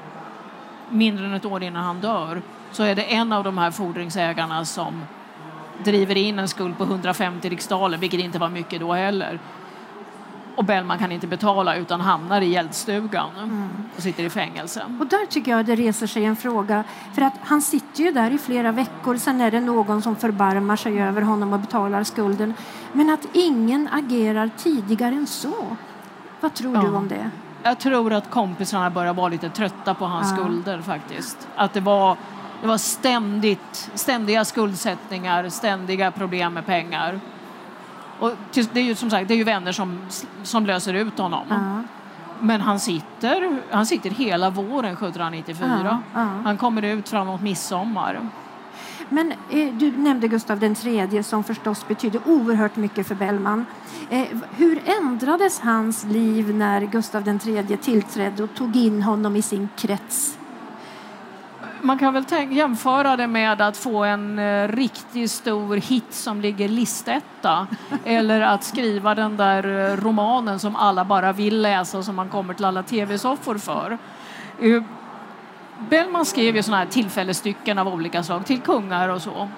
mindre 0.91 1.27
än 1.27 1.35
ett 1.35 1.45
år 1.45 1.63
innan 1.63 1.85
han 1.85 2.01
dör, 2.01 2.43
så 2.73 2.83
är 2.83 2.95
det 2.95 3.03
en 3.03 3.33
av 3.33 3.45
de 3.45 3.59
här 3.59 3.71
fordringsägarna 3.71 4.65
som 4.65 5.03
driver 5.85 6.17
in 6.17 6.39
en 6.39 6.49
skuld 6.49 6.79
på 6.79 6.85
150 6.85 7.49
riksdaler, 7.49 7.99
vilket 7.99 8.21
inte 8.21 8.39
var 8.39 8.49
mycket 8.49 8.81
då 8.81 8.93
heller. 8.93 9.39
Och 10.57 10.65
Bellman 10.65 10.99
kan 10.99 11.13
inte 11.13 11.27
betala 11.27 11.77
utan 11.77 12.01
hamnar 12.01 12.41
i 12.41 12.47
gäldstugan 12.49 13.31
och 13.97 14.03
sitter 14.03 14.25
i 14.25 14.31
fängelse. 14.31 14.83
Och 15.01 15.07
där 15.07 15.27
tycker 15.27 15.51
jag 15.51 15.67
det 15.67 15.75
reser 15.75 16.07
sig 16.07 16.25
en 16.25 16.37
fråga. 16.37 16.85
För 17.15 17.23
att 17.23 17.33
han 17.43 17.63
sitter 17.63 18.05
ju 18.05 18.13
där 18.13 18.31
i 18.31 18.39
flera 18.39 18.73
veckor, 18.73 19.17
sen 19.17 19.41
är 19.41 19.51
det 19.51 19.61
någon 19.61 20.03
som 20.03 20.17
förbarmar 20.17 20.77
sig 20.77 21.03
över 21.03 21.23
honom 21.23 21.53
och 21.53 21.61
betalar 21.61 22.05
skulden. 22.05 22.55
Men 22.93 23.11
att 23.11 23.27
ingen 23.33 23.89
agerar 23.93 24.51
tidigare 24.57 25.15
än 25.15 25.27
så. 25.27 25.77
Vad 26.41 26.55
tror 26.55 26.77
du 26.77 26.87
Ja. 26.87 26.97
om 26.97 27.09
det? 27.09 27.31
Jag 27.63 27.79
tror 27.79 28.13
att 28.13 28.31
kompisarna 28.31 28.91
börjar 28.91 29.15
vara 29.15 29.29
lite 29.29 29.49
trötta 29.51 29.95
på 29.95 30.05
hans 30.05 30.31
Ja. 30.31 30.37
skulder 30.37 30.81
faktiskt. 30.81 31.49
Att 31.57 31.73
det 31.73 31.81
var, 31.81 32.17
det 32.61 32.67
var 32.69 32.79
ständigt, 32.79 33.91
ständiga 33.95 34.45
skuldsättningar, 34.45 35.49
ständiga 35.49 36.11
problem 36.11 36.55
med 36.55 36.67
pengar. 36.67 37.21
Och 38.21 38.33
det 38.53 38.77
är 38.81 38.85
ju 38.85 38.95
som 38.95 39.11
sagt 39.11 39.29
det 39.29 39.35
är 39.35 39.39
ju 39.39 39.45
vänner 39.45 39.73
som, 39.73 39.99
som 40.43 40.67
löser 40.67 40.95
ut 40.95 41.19
honom. 41.19 41.47
Ja. 41.51 41.83
Men 42.41 42.61
han 42.61 42.81
sitter, 42.81 43.59
han 43.71 43.87
sitter 43.87 44.11
hela 44.11 44.51
våren 44.51 44.93
1794. 44.93 45.81
Ja, 45.85 45.99
ja. 46.15 46.27
Han 46.45 46.57
kommer 46.57 46.83
ut 46.83 47.09
framåt 47.09 47.41
midsommar. 47.41 48.21
Men 49.09 49.33
eh, 49.33 49.75
du 49.75 49.91
nämnde 49.91 50.29
Gustav 50.29 50.61
den 50.61 50.75
tredje 50.75 51.23
som 51.23 51.45
förstås 51.45 51.89
betydde 51.89 52.21
oerhört 52.27 52.77
mycket 52.77 53.09
för 53.09 53.15
Bellman. 53.15 53.67
Eh, 54.11 54.27
hur 54.57 54.83
ändrades 55.01 55.61
hans 55.61 56.05
liv 56.05 56.55
när 56.55 56.81
Gustav 56.81 57.25
den 57.25 57.39
tredje 57.39 57.77
tillträdde 57.77 58.43
och 58.43 58.55
tog 58.55 58.77
in 58.77 59.03
honom 59.03 59.37
i 59.37 59.43
sin 59.43 59.69
krets? 59.77 60.39
Man 61.81 61.99
kan 61.99 62.15
väl 62.15 62.25
jämföra 62.51 63.17
det 63.17 63.27
med 63.27 63.61
att 63.61 63.77
få 63.77 64.05
en 64.05 64.39
eh, 64.39 64.69
riktigt 64.69 65.31
stor 65.31 65.77
hit 65.77 66.13
som 66.15 66.41
ligger 66.41 66.69
listetta 66.69 67.67
eller 68.05 68.41
att 68.41 68.65
skriva 68.65 69.15
den 69.15 69.37
där 69.37 69.91
eh, 69.91 69.97
romanen 69.97 70.59
som 70.59 70.77
alla 70.77 71.05
bara 71.05 71.33
vill 71.33 71.63
läsa 71.63 71.99
och 71.99 72.05
som 72.05 72.17
man 72.17 72.29
kommer 72.29 72.55
till 72.55 72.65
alla 72.65 72.83
tv-soffor 72.83 73.59
för. 73.59 73.99
Bellman 75.79 76.25
skrev 76.25 76.57
ju 76.57 76.63
såna 76.63 76.77
här 76.77 76.87
tillfällestycken 76.87 77.79
av 77.79 77.89
olika 77.89 78.23
slag 78.23 78.47
till 78.47 78.61
kungar 78.61 79.09
och 79.09 79.23
så. 79.23 79.49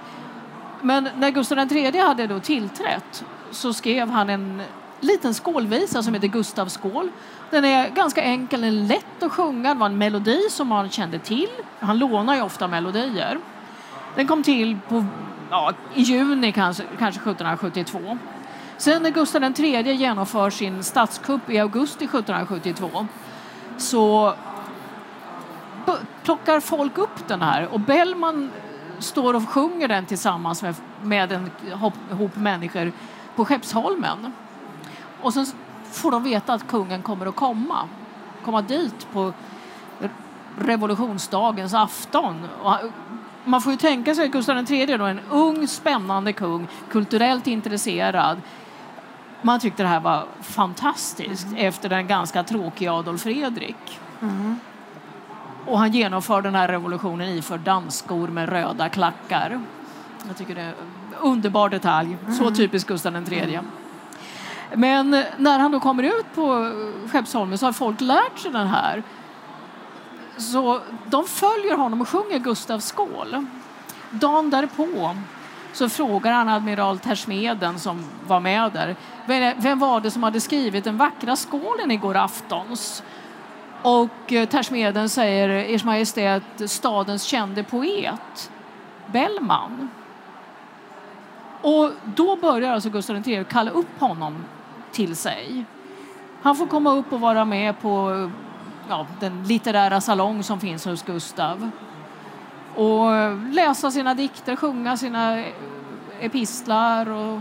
Men 0.82 1.08
när 1.16 1.30
Gustav 1.30 1.72
III 1.72 1.98
hade 1.98 2.26
då 2.26 2.40
tillträtt 2.40 3.24
så 3.50 3.72
skrev 3.72 4.10
han 4.10 4.30
en 4.30 4.62
liten 5.00 5.34
skålvisa 5.34 6.02
som 6.02 6.14
heter 6.14 6.28
Gustavs 6.28 6.72
skål. 6.72 7.10
Den 7.50 7.64
är 7.64 7.88
ganska 7.88 8.22
enkel, 8.22 8.60
den 8.60 8.68
är 8.70 8.88
lätt 8.88 9.22
att 9.22 9.32
sjunga, 9.32 9.74
det 9.74 9.80
var 9.80 9.86
en 9.86 9.98
melodi 9.98 10.40
som 10.50 10.70
han 10.70 10.90
kände 10.90 11.18
till. 11.18 11.48
Han 11.80 11.98
lånar 11.98 12.34
ju 12.34 12.42
ofta 12.42 12.68
melodier. 12.68 13.38
Den 14.16 14.26
kom 14.26 14.42
till 14.42 14.78
på, 14.88 15.04
ja, 15.50 15.72
i 15.94 16.02
juni 16.02 16.52
kanske, 16.52 16.82
kanske 16.98 17.20
1772. 17.20 18.18
Sen 18.76 19.02
när 19.02 19.10
Gustav 19.10 19.44
III 19.44 19.92
genomför 19.92 20.50
sin 20.50 20.82
statskupp 20.82 21.50
i 21.50 21.58
augusti 21.58 22.04
1772 22.04 23.06
så 23.78 24.34
plockar 26.30 26.60
folk 26.60 26.98
upp 26.98 27.28
den 27.28 27.42
här 27.42 27.68
och 27.68 27.80
Bellman 27.80 28.50
står 28.98 29.34
och 29.34 29.48
sjunger 29.48 29.88
den 29.88 30.06
tillsammans 30.06 30.62
med, 30.62 30.74
med 31.02 31.32
en 31.32 31.50
hop, 32.10 32.36
människor 32.36 32.92
på 33.36 33.44
Skeppsholmen. 33.44 34.32
Och 35.20 35.34
sen 35.34 35.46
får 35.92 36.10
de 36.10 36.22
veta 36.22 36.52
att 36.52 36.68
kungen 36.68 37.02
kommer 37.02 37.26
att 37.26 37.36
komma, 37.36 37.88
komma 38.44 38.62
dit 38.62 39.06
på 39.12 39.32
revolutionsdagens 40.58 41.74
afton. 41.74 42.48
Och 42.62 42.74
man 43.44 43.60
får 43.60 43.72
ju 43.72 43.78
tänka 43.78 44.14
sig 44.14 44.24
att 44.24 44.30
Gustav 44.30 44.70
III 44.70 44.96
då, 44.96 45.04
en 45.04 45.20
ung 45.30 45.68
spännande 45.68 46.32
kung, 46.32 46.68
kulturellt 46.90 47.46
intresserad. 47.46 48.40
Man 49.42 49.60
tyckte 49.60 49.82
det 49.82 49.88
här 49.88 50.00
var 50.00 50.26
fantastiskt 50.40 51.46
mm. 51.46 51.66
efter 51.66 51.88
den 51.88 52.06
ganska 52.06 52.42
tråkiga 52.42 52.92
Adolf 52.92 53.22
Fredrik. 53.22 54.00
Mm. 54.22 54.56
Och 55.66 55.78
han 55.78 55.92
genomför 55.92 56.42
den 56.42 56.54
här 56.54 56.68
revolutionen 56.68 57.28
iförd 57.28 57.60
dansskor 57.60 58.28
med 58.28 58.48
röda 58.48 58.88
klackar. 58.88 59.60
Jag 60.28 60.36
tycker 60.36 60.54
det 60.54 60.60
är 60.60 60.68
en 60.68 60.74
underbar 61.20 61.68
detalj. 61.68 62.16
Så 62.38 62.42
mm. 62.42 62.54
typiskt 62.54 62.88
Gustav 62.88 63.32
III. 63.32 63.60
Men 64.74 65.24
när 65.36 65.58
han 65.58 65.72
då 65.72 65.80
kommer 65.80 66.02
ut 66.02 66.34
på 66.34 66.72
Skeppsholmen 67.12 67.58
så 67.58 67.66
har 67.66 67.72
folk 67.72 68.00
lärt 68.00 68.38
sig 68.38 68.50
den 68.50 68.66
här. 68.66 69.02
Så 70.36 70.80
de 71.06 71.26
följer 71.26 71.76
honom 71.76 72.00
och 72.00 72.08
sjunger 72.08 72.38
Gustavs 72.38 72.86
skål. 72.86 73.46
Dagen 74.10 74.50
därpå 74.50 75.16
så 75.72 75.88
frågar 75.88 76.32
han 76.32 76.48
admiral 76.48 76.98
Tersmeden 76.98 77.78
som 77.78 78.04
var 78.26 78.40
med 78.40 78.72
där 78.72 78.96
vem 79.56 79.78
var 79.78 80.00
det 80.00 80.10
som 80.10 80.22
hade 80.22 80.40
skrivit 80.40 80.84
den 80.84 80.96
vackra 80.96 81.36
skålen 81.36 81.90
igår 81.90 82.16
aftons? 82.16 83.02
Och 83.82 84.32
eh, 84.32 84.48
Tersmeden 84.48 85.08
säger 85.08 85.48
Ers 85.48 85.84
Majestät 85.84 86.42
stadens 86.66 87.22
kände 87.22 87.62
poet 87.62 88.50
Bellman. 89.06 89.88
Och 91.62 91.90
då 92.04 92.36
börjar 92.36 92.72
alltså 92.72 92.90
Gustav 92.90 93.28
III 93.28 93.44
kalla 93.44 93.70
upp 93.70 94.00
honom 94.00 94.44
till 94.92 95.16
sig. 95.16 95.64
Han 96.42 96.56
får 96.56 96.66
komma 96.66 96.92
upp 96.92 97.12
och 97.12 97.20
vara 97.20 97.44
med 97.44 97.80
på 97.80 98.30
ja, 98.88 99.06
den 99.20 99.44
litterära 99.44 100.00
salong 100.00 100.42
som 100.42 100.60
finns 100.60 100.84
hos 100.84 101.02
Gustav 101.02 101.70
och 102.74 103.16
eh, 103.16 103.38
läsa 103.50 103.90
sina 103.90 104.14
dikter, 104.14 104.56
sjunga 104.56 104.96
sina 104.96 105.38
eh, 105.40 105.46
epistlar. 106.20 107.10
Och 107.10 107.40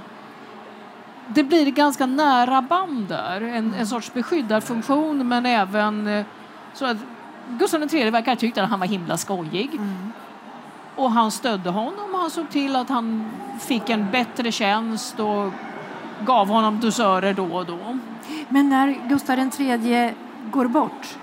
det 1.33 1.43
blir 1.43 1.71
ganska 1.71 2.05
nära 2.05 2.61
band 2.61 3.07
där, 3.07 3.41
en, 3.41 3.73
en 3.73 3.87
sorts 3.87 4.13
beskyddarfunktion 4.13 5.27
men 5.27 5.45
även 5.45 6.07
eh, 6.07 6.25
så 6.73 6.85
att 6.85 6.97
Gustav 7.49 7.93
III 7.93 8.09
verkar 8.09 8.31
ha 8.31 8.35
tyckt 8.35 8.57
att 8.57 8.69
han 8.69 8.79
var 8.79 8.87
himla 8.87 9.17
skojig. 9.17 9.69
Mm. 9.73 10.11
Och 10.95 11.11
han 11.11 11.31
stödde 11.31 11.69
honom 11.69 12.13
och 12.13 12.19
han 12.19 12.29
såg 12.29 12.49
till 12.49 12.75
att 12.75 12.89
han 12.89 13.31
fick 13.59 13.89
en 13.89 14.11
bättre 14.11 14.51
tjänst 14.51 15.19
och 15.19 15.51
gav 16.25 16.47
honom 16.47 16.79
dusörer 16.79 17.33
då 17.33 17.45
och 17.45 17.65
då. 17.65 17.97
Men 18.49 18.69
när 18.69 19.09
Gustav 19.09 19.39
III 19.39 20.13
går 20.51 20.67
bort, 20.67 21.17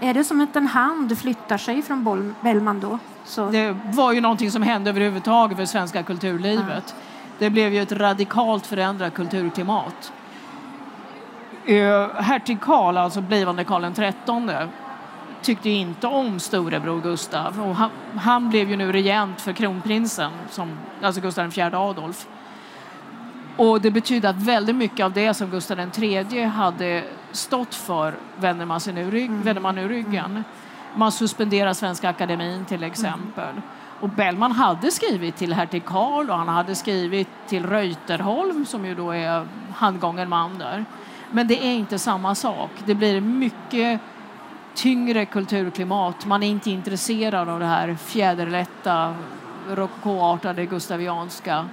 är 0.00 0.14
det 0.14 0.24
som 0.24 0.40
att 0.40 0.56
en 0.56 0.66
hand 0.66 1.18
flyttar 1.18 1.58
sig 1.58 1.82
från 1.82 2.34
Bellman 2.40 2.80
då? 2.80 2.98
Så. 3.24 3.50
Det 3.50 3.76
var 3.84 4.12
ju 4.12 4.20
någonting 4.20 4.50
som 4.50 4.62
hände 4.62 4.90
överhuvudtaget 4.90 5.58
för 5.58 5.64
svenska 5.64 6.02
kulturlivet. 6.02 6.94
Ja. 6.98 7.09
Det 7.40 7.50
blev 7.50 7.74
ju 7.74 7.82
ett 7.82 7.92
radikalt 7.92 8.66
förändrat 8.66 9.14
kulturklimat. 9.14 10.12
Hertig 12.18 12.60
Karl, 12.60 12.96
alltså 12.96 13.20
blivande 13.20 13.64
Karl 13.64 13.92
XIII, 13.92 14.68
tyckte 15.42 15.70
inte 15.70 16.06
om 16.06 16.40
storebror 16.40 17.00
Gustav. 17.00 17.60
Och 17.60 17.74
han, 17.74 17.90
han, 18.16 18.50
blev 18.50 18.70
ju 18.70 18.76
nu 18.76 18.92
regent 18.92 19.40
för 19.40 19.52
kronprinsen, 19.52 20.30
som, 20.50 20.78
alltså 21.02 21.20
Gustav 21.20 21.58
IV 21.58 21.74
Adolf. 21.74 22.26
Och 23.56 23.80
det 23.80 23.90
betyder 23.90 24.28
att 24.28 24.42
väldigt 24.42 24.76
mycket 24.76 25.04
av 25.04 25.12
det 25.12 25.34
som 25.34 25.50
Gustav 25.50 25.90
III 25.98 26.44
hade 26.44 27.04
stått 27.32 27.74
för 27.74 28.14
vänder 28.36 28.66
man, 28.66 28.80
sig 28.80 28.92
nu, 28.92 29.02
mm. 29.02 29.42
vänder 29.42 29.62
man 29.62 29.74
nu 29.74 29.88
ryggen. 29.88 30.44
Man 30.94 31.12
suspenderar 31.12 31.72
Svenska 31.72 32.08
Akademin 32.08 32.64
till 32.64 32.84
exempel. 32.84 33.50
Mm. 33.50 33.62
Och 34.00 34.08
Bellman 34.08 34.52
hade 34.52 34.90
skrivit 34.90 35.36
till 35.36 35.52
hertig 35.52 35.84
Karl 35.84 36.30
och 36.30 36.36
han 36.36 36.48
hade 36.48 36.74
skrivit 36.74 37.28
till 37.48 37.66
Reuterholm 37.66 38.66
som 38.66 38.86
ju 38.86 38.94
då 38.94 39.10
är 39.10 39.46
handgången 39.74 40.28
man 40.28 40.58
där. 40.58 40.84
Men 41.30 41.48
det 41.48 41.66
är 41.66 41.74
inte 41.74 41.98
samma 41.98 42.34
sak. 42.34 42.70
Det 42.84 42.94
blir 42.94 43.20
mycket 43.20 44.00
tyngre 44.74 45.24
kulturklimat. 45.24 46.26
Man 46.26 46.42
är 46.42 46.48
inte 46.48 46.70
intresserad 46.70 47.48
av 47.48 47.60
det 47.60 47.66
här 47.66 47.94
fjäderlätta, 47.94 49.14
rokokoartade, 49.68 50.66
gustavianska. 50.66 51.68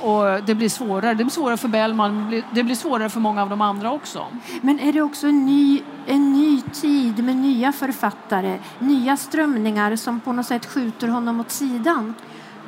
Och 0.00 0.44
det 0.44 0.54
blir 0.54 0.68
svårare. 0.68 1.14
Det 1.14 1.24
blir 1.24 1.30
svårare 1.30 1.56
för 1.56 1.68
Bellman, 1.68 2.42
det 2.52 2.62
blir 2.62 2.74
svårare 2.74 3.08
för 3.08 3.20
många 3.20 3.42
av 3.42 3.50
de 3.50 3.60
andra 3.60 3.92
också. 3.92 4.26
Men 4.60 4.80
är 4.80 4.92
det 4.92 5.02
också 5.02 5.26
en 5.26 5.46
ny, 5.46 5.82
en 6.06 6.32
ny 6.32 6.60
tid 6.60 7.24
med 7.24 7.36
nya 7.36 7.72
författare, 7.72 8.58
nya 8.78 9.16
strömningar 9.16 9.96
som 9.96 10.20
på 10.20 10.32
något 10.32 10.46
sätt 10.46 10.66
skjuter 10.66 11.08
honom 11.08 11.40
åt 11.40 11.50
sidan? 11.50 12.14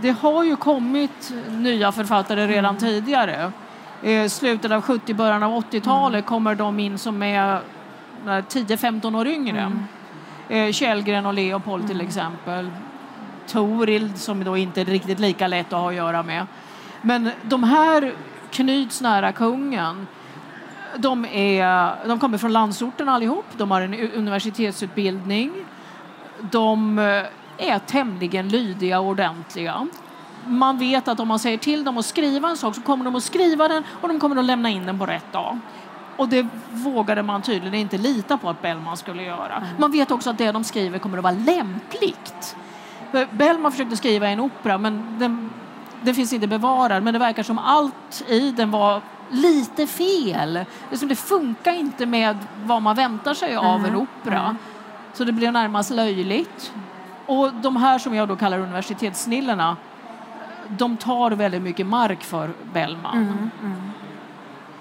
Det 0.01 0.11
har 0.11 0.45
ju 0.45 0.57
kommit 0.57 1.33
nya 1.49 1.93
författare 1.93 2.47
redan 2.47 2.77
mm. 2.77 2.81
tidigare. 2.81 3.53
I 4.03 4.29
slutet 4.29 4.73
av 4.73 4.83
70 4.83 5.15
början 5.15 5.43
av 5.43 5.65
80-talet 5.65 6.19
mm. 6.19 6.29
kommer 6.29 6.55
de 6.55 6.81
in 6.81 6.99
som 6.99 7.23
är 7.23 7.61
10-15 8.25 9.19
år 9.19 9.27
yngre. 9.27 9.61
Mm. 9.61 9.85
Eh, 10.49 10.73
Källgren 10.73 11.27
och 11.27 11.35
Leopold 11.35 11.87
till 11.87 11.97
mm. 11.97 12.07
exempel. 12.07 12.71
Torild 13.47 14.19
som 14.19 14.45
då 14.45 14.57
inte 14.57 14.81
är 14.81 14.85
riktigt 14.85 15.19
lika 15.19 15.47
lätt 15.47 15.73
att 15.73 15.81
ha 15.81 15.89
att 15.89 15.95
göra 15.95 16.23
med. 16.23 16.47
Men 17.03 17.31
de 17.43 17.65
här 17.65 18.15
knyts 18.51 19.01
nära 19.01 19.33
kungen. 19.33 20.07
De, 20.97 21.25
är, 21.25 21.95
de 22.09 22.21
kommer 22.21 22.39
från 22.39 22.53
landsorten 22.53 23.09
allihop. 23.09 23.45
De 23.57 23.71
har 23.71 23.81
en 23.81 23.95
universitetsutbildning. 23.95 25.53
De 26.41 26.99
eh, 26.99 27.25
är 27.71 27.79
tämligen 27.79 28.49
lydiga 28.49 29.01
och 29.01 29.07
ordentliga. 29.07 29.87
Man 30.47 30.79
vet 30.79 31.09
att 31.09 31.21
om 31.21 31.29
man 31.29 31.39
säger 31.39 31.59
till 31.59 31.85
dem 31.85 31.99
att 31.99 32.07
skriva 32.07 32.49
en 32.49 32.57
sak 32.57 32.75
så 32.75 32.83
kommer 32.83 33.05
de 33.05 33.15
att 33.15 33.23
skriva 33.23 33.69
den 33.69 33.85
och 34.01 34.09
de 34.09 34.21
kommer 34.21 34.37
att 34.37 34.45
lämna 34.45 34.71
in 34.71 34.87
den 34.87 34.99
på 34.99 35.07
rätt 35.07 35.33
dag. 35.33 35.59
Och 36.17 36.29
det 36.29 36.47
vågade 36.71 37.23
man 37.23 37.43
tydligen 37.43 37.75
inte 37.75 37.99
lita 37.99 38.39
på 38.39 38.49
att 38.49 38.63
Bellman 38.63 38.97
skulle 38.97 39.23
göra. 39.23 39.57
Mm. 39.57 39.69
Man 39.79 39.93
vet 39.93 40.11
också 40.11 40.31
att 40.31 40.39
det 40.39 40.53
de 40.53 40.65
skriver 40.65 40.99
kommer 40.99 41.19
att 41.19 41.25
vara 41.25 41.35
lämpligt. 41.35 42.57
Bellman 43.31 43.73
försökte 43.73 43.97
skriva 43.97 44.29
en 44.29 44.41
opera 44.41 44.79
men 44.79 45.19
den 45.19 45.51
den 46.03 46.15
finns 46.15 46.33
inte 46.33 46.47
bevarad, 46.47 47.03
men 47.03 47.13
det 47.13 47.19
verkar 47.19 47.43
som 47.43 47.59
allt 47.59 48.25
i 48.29 48.51
den 48.51 48.71
var 48.71 49.01
lite 49.31 49.87
fel. 49.87 50.65
Det 50.91 51.17
funkar 51.17 51.73
inte 51.73 52.07
med 52.07 52.37
vad 52.65 52.83
man 52.83 52.97
väntar 52.97 53.35
sig 53.35 53.57
av 53.57 53.87
en 53.87 53.97
opera. 53.97 54.57
Så 55.13 55.25
det 55.25 55.33
blir 55.33 55.53
närmast 55.53 55.91
löjligt. 55.91 56.73
Och 57.27 57.53
de 57.55 57.77
här 57.77 57.99
som 57.99 58.15
jag 58.15 58.29
då 58.29 58.37
kallar 58.37 58.59
universitetssnillena, 58.59 59.77
de 60.69 60.97
tar 60.97 61.31
väldigt 61.31 61.63
mycket 61.63 61.87
mark 61.87 62.23
för 62.23 62.51
Bellman. 62.73 63.17
Mm, 63.17 63.51
mm. 63.63 63.91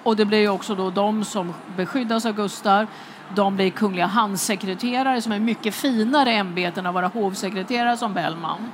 Och 0.03 0.15
det 0.15 0.25
blir 0.25 0.49
också 0.49 0.75
då 0.75 0.89
de 0.89 1.25
som 1.25 1.53
beskyddas 1.77 2.25
av 2.25 2.33
Gustav. 2.33 2.87
De 3.35 3.55
blir 3.55 3.69
kungliga 3.69 4.05
handsekreterare 4.05 5.21
som 5.21 5.31
är 5.31 5.39
mycket 5.39 5.75
finare 5.75 6.31
ämbeten 6.31 6.85
att 6.85 6.93
vara 6.93 7.07
hovsekreterare 7.07 7.97
som 7.97 8.13
Bellman. 8.13 8.71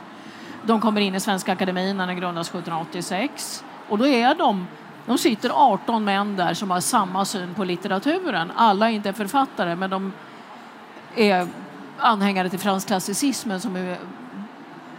De 0.68 0.82
kommer 0.82 1.02
in 1.02 1.16
i 1.16 1.20
Svenska 1.20 1.52
Akademin 1.52 1.98
när 1.98 2.08
den 2.08 2.18
grundas 2.18 2.48
1786 2.48 3.64
och 3.90 3.98
då 3.98 4.08
är 4.08 4.36
de 4.36 4.68
de 5.06 5.18
sitter 5.18 5.50
18 5.50 6.04
män 6.04 6.36
där 6.36 6.54
som 6.54 6.72
har 6.72 6.80
samma 6.80 7.26
syn 7.26 7.54
på 7.54 7.64
litteraturen. 7.64 8.52
Alla 8.56 8.90
är 8.90 8.94
inte 8.94 9.14
författare, 9.14 9.76
men 9.76 9.90
de 9.90 10.14
är 11.16 11.48
anhängare 11.98 12.50
till 12.50 12.60
fransk 12.60 12.88
klassicismen 12.88 13.62
som 13.62 13.76
är 13.76 13.98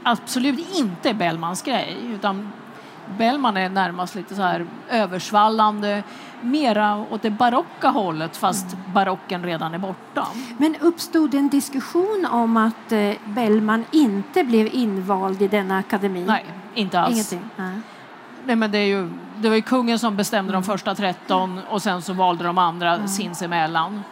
absolut 0.02 0.76
inte 0.76 1.14
Bellmans 1.14 1.62
grej. 1.62 1.96
Utan 2.04 2.52
Bellman 3.18 3.56
är 3.56 3.68
närmast 3.68 4.14
lite 4.14 4.34
så 4.34 4.42
här 4.42 4.66
översvallande, 4.90 6.02
mera 6.40 7.04
åt 7.10 7.22
det 7.22 7.30
barocka 7.30 7.88
hållet 7.88 8.36
fast 8.36 8.72
mm. 8.72 8.92
barocken 8.92 9.42
redan 9.42 9.74
är 9.74 9.78
borta. 9.78 10.26
Men 10.58 10.76
uppstod 10.80 11.34
en 11.34 11.48
diskussion 11.48 12.26
om 12.30 12.56
att 12.56 12.92
eh, 12.92 13.12
Bellman 13.24 13.84
inte 13.90 14.44
blev 14.44 14.74
invald 14.74 15.42
i 15.42 15.48
denna 15.48 15.78
akademi? 15.78 16.24
Nej, 16.26 16.44
inte 16.74 17.00
alls. 17.00 17.14
Ingenting? 17.14 17.50
Nej. 17.56 17.80
Nej, 18.44 18.56
men 18.56 18.70
det, 18.70 18.78
är 18.78 18.86
ju, 18.86 19.10
det 19.36 19.48
var 19.48 19.56
ju 19.56 19.62
kungen 19.62 19.98
som 19.98 20.16
bestämde 20.16 20.52
mm. 20.52 20.62
de 20.62 20.66
första 20.66 20.94
13 20.94 21.60
och 21.70 21.82
sen 21.82 22.02
så 22.02 22.12
valde 22.12 22.44
de 22.44 22.58
andra 22.58 22.94
mm. 22.94 23.08
sinsemellan. 23.08 24.02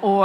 Och 0.00 0.24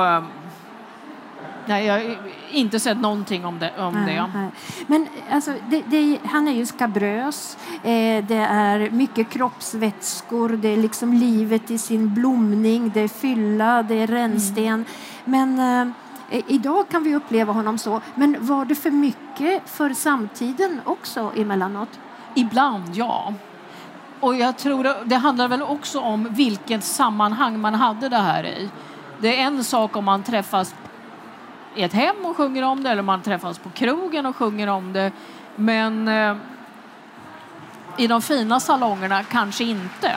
Nej, 1.68 1.86
jag 1.86 1.94
har 1.94 2.18
inte 2.52 2.80
sett 2.80 2.98
någonting 2.98 3.46
om 3.46 3.60
det. 3.60 3.72
Om 3.78 3.94
nej, 3.94 4.16
det. 4.16 4.40
Nej. 4.40 4.50
Men 4.88 5.08
alltså, 5.32 5.54
det, 5.70 5.84
det, 5.88 6.20
han 6.26 6.48
är 6.48 6.52
ju 6.52 6.66
skabrös. 6.66 7.58
Eh, 7.84 8.26
det 8.26 8.48
är 8.50 8.90
mycket 8.90 9.30
kroppsvätskor. 9.30 10.50
Det 10.50 10.68
är 10.68 10.78
liksom 10.78 11.14
livet 11.14 11.72
i 11.72 11.78
sin 11.78 12.14
blomning. 12.14 12.92
Det 12.94 13.02
är 13.02 13.08
fylla, 13.08 13.84
det 13.84 13.96
är 13.96 14.08
rännsten. 14.08 14.68
Mm. 14.68 14.86
Men 15.24 15.60
eh, 16.30 16.44
idag 16.48 16.90
kan 16.90 17.04
vi 17.04 17.16
uppleva 17.16 17.54
honom 17.54 17.78
så. 17.78 18.02
Men 18.16 18.38
var 18.40 18.66
det 18.66 18.76
för 18.76 18.92
mycket 18.92 19.70
för 19.70 19.94
samtiden 19.94 20.82
också 20.86 21.32
emellanåt? 21.36 22.00
Ibland, 22.36 22.96
ja. 22.96 23.34
Och 24.20 24.36
jag 24.36 24.58
tror 24.58 25.06
det 25.06 25.16
handlar 25.16 25.48
väl 25.48 25.62
också 25.62 26.00
om 26.00 26.28
vilket 26.32 26.84
sammanhang 26.84 27.60
man 27.60 27.76
hade 27.76 28.10
det 28.10 28.18
här 28.18 28.44
i. 28.44 28.70
Det 29.20 29.40
är 29.40 29.44
en 29.44 29.64
sak 29.64 29.96
om 29.96 30.06
man 30.06 30.24
träffas 30.24 30.76
i 31.78 31.84
ett 31.84 31.94
hem 31.94 32.26
och 32.26 32.38
sjunger 32.38 32.64
om 32.64 32.84
det 32.84 32.90
eller 32.90 33.02
man 33.02 33.22
träffas 33.22 33.60
på 33.60 33.70
krogen 33.70 34.26
och 34.26 34.36
sjunger 34.36 34.68
om 34.68 34.94
det. 34.94 35.12
Men 35.56 36.08
eh, 36.08 36.36
i 37.98 38.08
de 38.08 38.22
fina 38.22 38.60
salongerna 38.60 39.24
kanske 39.24 39.64
inte. 39.64 40.16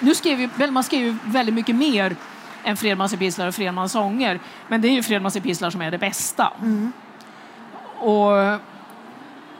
Nu 0.00 0.14
skrev 0.14 0.40
ju, 0.40 0.48
Bellman 0.56 0.84
skrev 0.84 1.00
ju 1.00 1.16
väldigt 1.24 1.54
mycket 1.54 1.76
mer 1.76 2.16
än 2.64 2.76
Fredmans 2.76 3.12
epistlar 3.12 3.48
och 3.48 3.54
Fredmans 3.54 3.92
sånger. 3.92 4.40
Men 4.68 4.80
det 4.80 4.88
är 4.88 4.92
ju 4.92 5.02
Fredmans 5.02 5.36
epistlar 5.36 5.70
som 5.70 5.82
är 5.82 5.90
det 5.90 5.98
bästa. 5.98 6.52
Mm. 6.60 6.92
Och 7.98 8.60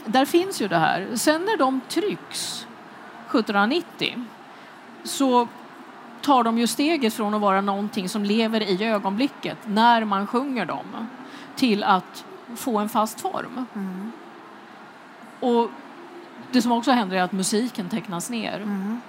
där 0.05 0.25
finns 0.25 0.63
ju 0.63 0.69
det 0.69 0.79
här. 0.79 1.09
Sen 1.15 1.45
när 1.45 1.57
de 1.57 1.81
trycks 1.89 2.67
1790 3.27 4.25
så 5.05 5.49
tar 6.29 6.45
de 6.45 6.59
ju 6.59 6.67
steget 6.67 7.15
från 7.15 7.35
att 7.35 7.41
vara 7.41 7.61
någonting 7.61 8.09
som 8.09 8.25
lever 8.25 8.63
i 8.63 8.85
ögonblicket 8.85 9.59
när 9.65 10.05
man 10.05 10.27
sjunger 10.27 10.67
dem 10.67 11.09
till 11.57 11.85
att 11.85 12.25
få 12.57 12.79
en 12.79 12.89
fast 12.89 13.21
form. 13.21 13.67
Mm. 13.75 14.13
Och 15.41 15.71
det 16.53 16.63
som 16.63 16.73
också 16.73 16.91
händer 16.91 17.17
är 17.17 17.23
att 17.23 17.33
musiken 17.33 17.89
tecknas 17.89 18.31
ner. 18.31 18.57
Mm. 18.57 19.01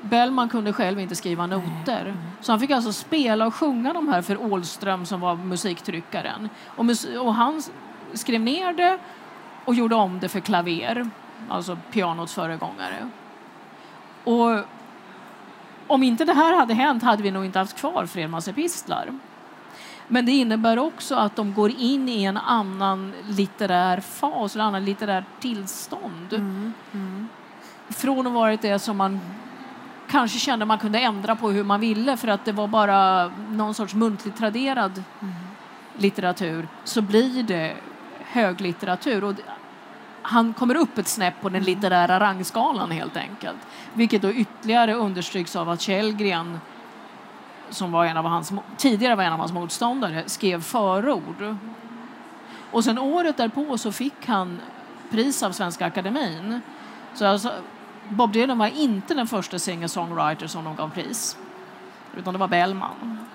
Bellman 0.00 0.48
kunde 0.48 0.72
själv 0.72 1.00
inte 1.00 1.16
skriva 1.16 1.46
noter. 1.46 2.14
Så 2.40 2.52
han 2.52 2.60
fick 2.60 2.70
alltså 2.70 2.92
spela 2.92 3.46
och 3.46 3.54
sjunga 3.54 3.92
de 3.92 4.08
här 4.08 4.22
för 4.22 4.52
Ålström 4.52 5.06
som 5.06 5.20
var 5.20 5.34
musiktryckaren. 5.34 6.48
Och, 6.66 6.84
mus 6.84 7.04
och 7.04 7.34
han 7.34 7.62
skrev 8.14 8.40
ner 8.40 8.72
det 8.72 8.98
och 9.64 9.74
gjorde 9.74 9.94
om 9.94 10.20
det 10.20 10.28
för 10.28 10.40
klaver, 10.40 11.10
alltså 11.48 11.78
pianots 11.90 12.34
föregångare. 12.34 13.08
Och 14.24 14.64
om 15.90 16.02
inte 16.02 16.24
det 16.24 16.32
här 16.32 16.56
hade 16.56 16.74
hänt 16.74 17.02
hade 17.02 17.22
vi 17.22 17.30
nog 17.30 17.44
inte 17.44 17.58
haft 17.58 17.76
kvar 17.76 18.06
Fredmans 18.06 18.48
epistlar. 18.48 19.18
Men 20.08 20.26
det 20.26 20.32
innebär 20.32 20.78
också 20.78 21.14
att 21.14 21.36
de 21.36 21.54
går 21.54 21.70
in 21.70 22.08
i 22.08 22.24
en 22.24 22.36
annan 22.36 23.12
litterär 23.28 24.00
fas, 24.00 24.54
en 24.54 24.60
annan 24.60 24.84
litterär 24.84 25.24
tillstånd. 25.40 26.32
Mm. 26.32 26.72
Mm. 26.92 27.28
Från 27.88 28.26
att 28.26 28.32
varit 28.32 28.62
det 28.62 28.78
som 28.78 28.96
man 28.96 29.20
kanske 30.10 30.38
kände 30.38 30.64
man 30.64 30.78
kunde 30.78 30.98
ändra 30.98 31.36
på 31.36 31.50
hur 31.50 31.64
man 31.64 31.80
ville 31.80 32.16
för 32.16 32.28
att 32.28 32.44
det 32.44 32.52
var 32.52 32.66
bara 32.66 33.28
någon 33.50 33.74
sorts 33.74 33.94
muntligt 33.94 34.36
traderad 34.38 35.02
Mm. 35.20 35.34
litteratur 35.96 36.68
så 36.84 37.02
blir 37.02 37.42
det 37.42 37.76
höglitteratur. 38.18 39.24
Och 39.24 39.34
han 40.22 40.54
kommer 40.54 40.74
upp 40.74 40.98
ett 40.98 41.08
snäpp 41.08 41.40
på 41.40 41.48
den 41.48 41.62
litterära 41.62 42.20
rangskalan 42.20 42.90
helt 42.90 43.16
enkelt. 43.16 43.58
Vilket 43.94 44.22
då 44.22 44.32
ytterligare 44.32 44.94
understryks 44.94 45.56
av 45.56 45.68
att 45.68 45.80
Källgren 45.80 46.60
som 47.70 47.92
var 47.92 48.04
en 48.04 48.16
av 48.16 48.24
hans, 48.24 48.52
tidigare 48.76 49.14
var 49.14 49.24
en 49.24 49.32
av 49.32 49.38
hans 49.38 49.52
motståndare, 49.52 50.22
skrev 50.26 50.62
förord. 50.62 51.56
Och 52.70 52.84
sen 52.84 52.98
året 52.98 53.36
därpå 53.36 53.78
så 53.78 53.92
fick 53.92 54.26
han 54.26 54.60
pris 55.10 55.42
av 55.42 55.52
Svenska 55.52 55.86
Akademin. 55.86 56.60
Så 57.14 57.26
alltså, 57.26 57.52
Bob 58.08 58.32
Dylan 58.32 58.58
var 58.58 58.66
inte 58.66 59.14
den 59.14 59.26
första 59.26 59.58
singer-songwriter 59.58 60.46
som 60.46 60.64
de 60.64 60.76
gav 60.76 60.90
pris. 60.90 61.38
Utan 62.16 62.34
det 62.34 62.38
var 62.38 62.48
Bellman. 62.48 63.26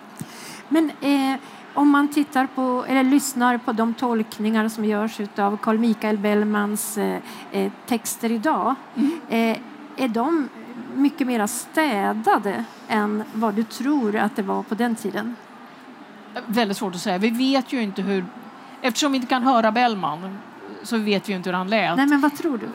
Men 0.70 0.92
eh, 1.02 1.40
om 1.76 1.90
man 1.90 2.08
tittar 2.08 2.48
på, 2.56 2.86
eller 2.88 3.04
lyssnar 3.04 3.58
på 3.58 3.72
de 3.72 3.94
tolkningar 3.94 4.70
som 4.70 4.86
görs 4.86 5.20
av 5.38 5.58
Carl 5.58 5.78
Michael 5.78 6.18
Bellmans 6.18 6.98
eh, 6.98 7.20
eh, 7.52 7.72
texter 7.86 8.32
idag, 8.32 8.76
eh, 9.30 9.58
är 9.98 10.08
de 10.08 10.50
mycket 10.96 11.28
mer 11.28 11.48
städade 11.48 12.66
än 12.88 13.24
vad 13.34 13.54
du 13.54 13.64
tror 13.64 14.16
att 14.16 14.36
det 14.36 14.42
var 14.42 14.64
på 14.64 14.76
den 14.76 14.96
tiden? 14.96 15.36
Väldigt 16.48 16.78
svårt 16.78 16.96
att 16.96 17.02
säga. 17.02 17.18
Vi 17.18 17.30
vet 17.30 17.74
ju 17.74 17.82
inte 17.82 18.02
hur... 18.02 18.26
Eftersom 18.82 19.12
vi 19.12 19.16
inte 19.16 19.28
kan 19.28 19.44
höra 19.44 19.72
Bellman 19.72 20.38
så 20.84 20.98
vet 20.98 21.30
vi 21.30 21.34
inte 21.34 21.50
hur 21.50 21.58
han 21.58 21.70
lät. 21.70 21.98
Nej, 21.98 22.08
men 22.08 22.22
vad 22.22 22.38
tror 22.38 22.58
du? 22.58 22.68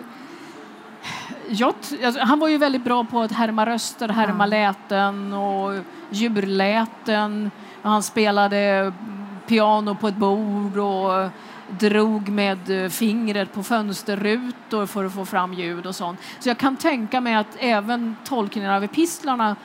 Jag, 1.48 1.74
alltså, 2.04 2.20
han 2.20 2.38
var 2.38 2.48
ju 2.48 2.58
väldigt 2.58 2.84
bra 2.84 3.04
på 3.04 3.20
att 3.20 3.32
härma 3.32 3.66
röster, 3.66 4.08
härma 4.08 4.44
Ja. 4.44 4.46
läten 4.46 5.32
och 5.32 5.84
djurläten. 6.10 7.50
Han 7.82 8.02
spelade 8.02 8.92
piano 9.46 9.94
på 9.94 10.08
ett 10.08 10.16
bord 10.16 10.78
och 10.78 11.28
drog 11.68 12.28
med 12.28 12.92
fingret 12.92 13.52
på 13.52 13.62
fönsterrutor 13.62 14.86
för 14.86 15.04
att 15.04 15.14
få 15.14 15.24
fram 15.24 15.54
ljud 15.54 15.86
och 15.86 15.94
sånt. 15.94 16.20
Så 16.38 16.48
jag 16.48 16.58
kan 16.58 16.76
tänka 16.76 17.20
mig 17.20 17.34
att 17.34 17.56
även 17.58 18.16
tolkningen 18.24 18.70
av 18.70 18.84
epistlarna 18.84 19.56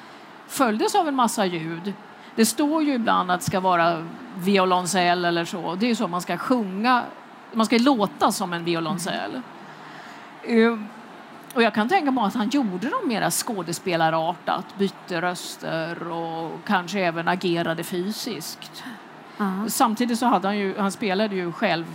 följdes 0.48 0.96
av 0.96 1.08
en 1.08 1.16
massa 1.16 1.46
ljud. 1.46 1.94
Det 2.36 2.46
står 2.46 2.84
ju 2.84 2.94
ibland 2.94 3.32
att 3.32 3.40
det 3.40 3.46
ska 3.46 3.60
vara 3.60 4.06
violoncell 4.36 5.26
eller 5.26 5.46
så. 5.46 5.76
Det 5.76 5.86
är 5.86 5.88
ju 5.88 5.96
så 5.96 6.08
man 6.08 6.22
ska 6.22 6.38
sjunga. 6.38 7.04
Man 7.54 7.66
ska 7.66 7.78
låta 7.78 8.32
som 8.32 8.54
en 8.54 8.64
violoncell. 8.64 9.42
Mm. 10.44 10.74
Eh, 10.74 10.80
och 11.56 11.64
jag 11.64 11.74
kan 11.74 11.90
tänka 11.90 12.12
mig 12.12 12.24
att 12.24 12.36
han 12.36 12.50
gjorde 12.50 12.90
dem 12.90 13.08
mera 13.08 13.32
skådespelarartat, 13.32 14.66
bytte 14.78 15.22
röster 15.22 16.08
och 16.12 16.52
kanske 16.66 17.00
även 17.00 17.28
agerade 17.28 17.84
fysiskt. 17.84 18.84
Ja. 19.38 19.52
Samtidigt 19.68 20.20
så 20.20 20.26
hade 20.26 20.48
han 20.48 20.58
ju, 20.58 20.78
han 20.78 20.92
spelade 20.92 21.36
ju 21.36 21.52
själv 21.52 21.86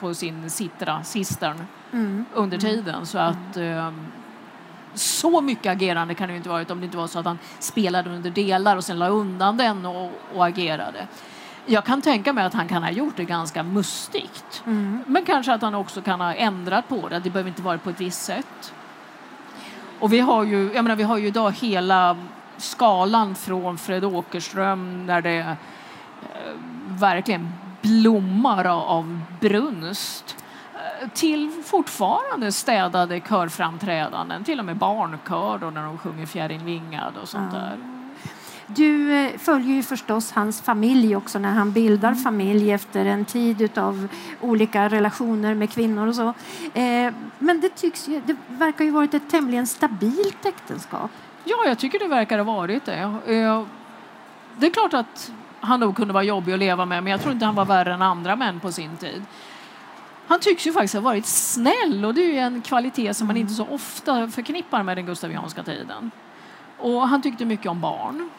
på 0.00 0.14
sin 0.14 0.50
sitra, 0.50 1.04
sistern, 1.04 1.62
Mm. 1.92 2.24
under 2.34 2.58
tiden. 2.58 3.06
Så 3.06 3.18
att 3.18 3.56
eh, 3.56 3.92
så 4.94 5.40
mycket 5.40 5.72
agerande 5.72 6.14
kan 6.14 6.28
det 6.28 6.36
inte 6.36 6.48
varit 6.48 6.70
om 6.70 6.80
det 6.80 6.84
inte 6.84 6.96
var 6.96 7.06
så 7.06 7.18
att 7.18 7.24
han 7.24 7.38
spelade 7.58 8.10
under 8.10 8.30
delar 8.30 8.76
och 8.76 8.84
sen 8.84 8.98
la 8.98 9.08
undan 9.08 9.56
den 9.56 9.86
och, 9.86 10.10
och 10.34 10.46
agerade. 10.46 11.06
Jag 11.66 11.84
kan 11.84 12.02
tänka 12.02 12.32
mig 12.32 12.44
att 12.44 12.54
han 12.54 12.68
kan 12.68 12.82
ha 12.82 12.90
gjort 12.90 13.16
det 13.16 13.24
ganska 13.24 13.62
mustigt. 13.62 14.62
Mm. 14.66 15.04
Men 15.06 15.24
kanske 15.24 15.54
att 15.54 15.62
han 15.62 15.74
också 15.74 16.02
kan 16.02 16.20
ha 16.20 16.34
ändrat 16.34 16.88
på 16.88 17.08
det. 17.08 17.18
Det 17.18 17.30
behöver 17.30 17.48
inte 17.48 17.62
vara 17.62 17.78
på 17.78 17.90
ett 17.90 18.00
visst 18.00 18.22
sätt. 18.22 18.72
Och 20.00 20.12
vi 20.12 20.20
har 20.20 20.44
ju, 20.44 20.72
jag 20.74 20.82
menar, 20.82 20.96
vi 20.96 21.02
har 21.02 21.18
ju 21.18 21.26
idag 21.26 21.52
hela 21.52 22.16
skalan 22.56 23.34
från 23.34 23.78
Fred 23.78 24.04
Åkerström 24.04 25.06
när 25.06 25.20
det 25.22 25.38
eh, 25.38 25.54
verkligen 26.88 27.52
blommar 27.82 28.64
av, 28.64 29.20
brunst 29.40 30.36
eh, 30.74 31.08
till 31.08 31.62
fortfarande 31.64 32.52
städade 32.52 33.20
körframträdanden, 33.20 34.44
till 34.44 34.58
och 34.58 34.64
med 34.64 34.76
barnkör 34.76 35.58
då 35.58 35.70
när 35.70 35.82
de 35.82 35.98
sjunger 35.98 36.26
Fjärin 36.26 36.64
vingad 36.64 37.12
och 37.22 37.28
sånt 37.28 37.50
Ja. 37.52 37.58
där. 37.58 37.95
Du 38.66 39.12
eh, 39.12 39.38
följer 39.38 39.74
ju 39.74 39.82
förstås 39.82 40.32
hans 40.32 40.60
familj 40.60 41.16
också 41.16 41.38
när 41.38 41.52
han 41.52 41.72
bildar 41.72 42.14
familj 42.14 42.72
efter 42.72 43.04
en 43.06 43.24
tid 43.24 43.78
av 43.78 44.08
olika 44.40 44.88
relationer 44.88 45.54
med 45.54 45.70
kvinnor 45.70 46.06
och 46.06 46.14
så. 46.14 46.28
Eh, 46.74 47.12
men 47.38 47.60
det, 47.60 47.68
tycks 47.68 48.08
ju, 48.08 48.20
det 48.26 48.36
verkar 48.48 48.84
ju 48.84 48.90
varit 48.90 49.14
ett 49.14 49.30
tämligen 49.30 49.66
stabilt 49.66 50.46
äktenskap. 50.46 51.10
Ja, 51.44 51.56
jag 51.66 51.78
tycker 51.78 51.98
det 51.98 52.08
verkar 52.08 52.38
ha 52.38 52.44
varit 52.44 52.84
det. 52.84 53.00
Eh, 53.26 53.62
Det 54.58 54.66
är 54.66 54.70
klart 54.70 54.94
att 54.94 55.32
han 55.60 55.80
nog 55.80 55.96
kunde 55.96 56.14
vara 56.14 56.24
jobbig 56.24 56.52
att 56.52 56.58
leva 56.58 56.86
med, 56.86 57.02
men 57.02 57.10
jag 57.10 57.20
tror 57.20 57.32
inte 57.32 57.46
han 57.46 57.54
var 57.54 57.64
värre 57.64 57.94
än 57.94 58.02
andra 58.02 58.36
män 58.36 58.60
på 58.60 58.72
sin 58.72 58.96
tid. 58.96 59.22
Han 60.26 60.40
tycks 60.40 60.66
ju 60.66 60.72
faktiskt 60.72 60.94
ha 60.94 61.00
varit 61.00 61.26
snäll 61.26 62.04
och 62.04 62.14
det 62.14 62.38
är 62.38 62.42
en 62.42 62.62
kvalitet 62.62 63.14
som 63.14 63.26
man 63.26 63.36
inte 63.36 63.54
så 63.54 63.66
ofta 63.70 64.28
förknippar 64.28 64.82
med 64.82 64.96
den 64.96 65.06
gustavianska 65.06 65.62
tiden. 65.62 66.10
Och 66.78 67.08
han 67.08 67.22
tyckte 67.22 67.44
mycket 67.44 67.66
om 67.66 67.80
barn. 67.80 68.30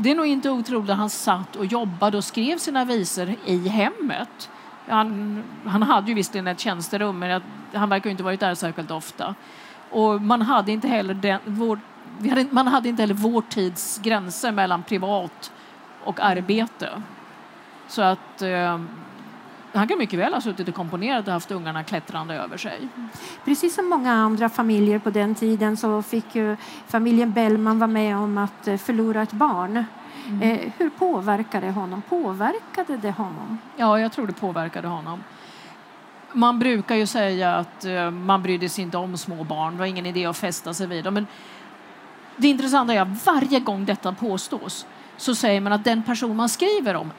Det 0.00 0.10
är 0.10 0.14
nog 0.14 0.26
inte 0.26 0.50
otroligt 0.50 0.90
att 0.90 0.96
han 0.96 1.10
satt 1.10 1.56
och 1.56 1.66
jobbade 1.66 2.16
och 2.16 2.24
skrev 2.24 2.58
sina 2.58 2.84
visor 2.84 3.34
i 3.44 3.68
hemmet. 3.68 4.50
Han, 4.88 5.42
han 5.66 5.82
hade 5.82 6.08
ju 6.08 6.14
visserligen 6.14 6.46
ett 6.46 6.60
tjänsterum, 6.60 7.18
men 7.18 7.28
jag- 7.28 7.42
han 7.72 7.88
verkar 7.88 8.06
ju 8.06 8.10
inte 8.10 8.22
varit 8.22 8.40
där 8.40 8.54
särskilt 8.54 8.90
ofta. 8.90 9.34
Och 9.90 10.22
man 10.22 10.42
hade 10.42 10.72
inte 10.72 10.88
heller 10.88 11.14
den, 11.14 11.40
vår, 11.44 11.80
vi 12.18 12.28
hade, 12.28 12.46
man 12.50 12.66
hade 12.66 12.88
inte 12.88 13.02
heller 13.02 13.14
vår 13.14 13.42
tids 13.42 13.98
gränser 14.02 14.52
mellan 14.52 14.82
privat 14.82 15.52
och 16.04 16.20
arbete. 16.20 17.02
Så 17.88 18.02
att 18.02 18.42
eh, 18.42 18.80
han 19.72 19.88
kan 19.88 19.98
mycket 19.98 20.18
väl 20.18 20.34
ha 20.34 20.40
suttit 20.40 20.68
och 20.68 20.74
komponerat 20.74 21.26
och 21.26 21.32
haft 21.32 21.50
ungarna 21.50 21.84
klättrande 21.84 22.34
över 22.34 22.56
sig. 22.56 22.88
Precis 23.44 23.74
som 23.74 23.88
många 23.88 24.12
andra 24.12 24.48
familjer 24.48 24.98
på 24.98 25.10
den 25.10 25.34
tiden 25.34 25.76
så 25.76 26.02
fick 26.02 26.34
ju 26.34 26.56
familjen 26.86 27.32
Bellman 27.32 27.78
vara 27.78 27.88
med 27.88 28.16
om 28.16 28.38
att 28.38 28.68
eh, 28.68 28.76
förlora 28.76 29.22
ett 29.22 29.32
barn. 29.32 29.84
Eh, 30.42 30.72
hur 30.78 30.90
påverkade 30.90 31.66
det 31.66 31.72
honom? 31.72 32.02
Påverkade 32.08 32.96
det 32.96 33.10
honom? 33.10 33.58
Ja, 33.76 34.00
jag 34.00 34.12
tror 34.12 34.26
det 34.26 34.32
påverkade 34.32 34.88
honom. 34.88 35.24
Man 36.32 36.58
brukar 36.58 36.94
ju 36.94 37.06
säga 37.06 37.56
att 37.56 37.84
eh, 37.84 38.10
man 38.10 38.42
brydde 38.42 38.68
sig 38.68 38.84
inte 38.84 38.96
om 38.96 39.18
små 39.18 39.44
barn. 39.44 39.72
Det 39.72 39.78
var 39.78 39.86
ingen 39.86 40.06
idé 40.06 40.26
att 40.26 40.36
fästa 40.36 40.74
sig 40.74 40.86
vid 40.86 41.04
dem. 41.04 41.14
Men 41.14 41.26
det 42.36 42.48
intressanta 42.48 42.94
är 42.94 43.00
att 43.00 43.26
varje 43.26 43.60
gång 43.60 43.84
detta 43.84 44.12
påstås 44.12 44.86
så 45.16 45.34
säger 45.34 45.60
man 45.60 45.72
att 45.72 45.84
den 45.84 46.02
person 46.02 46.36
man 46.36 46.48
skriver 46.48 46.94
om, 46.96 47.12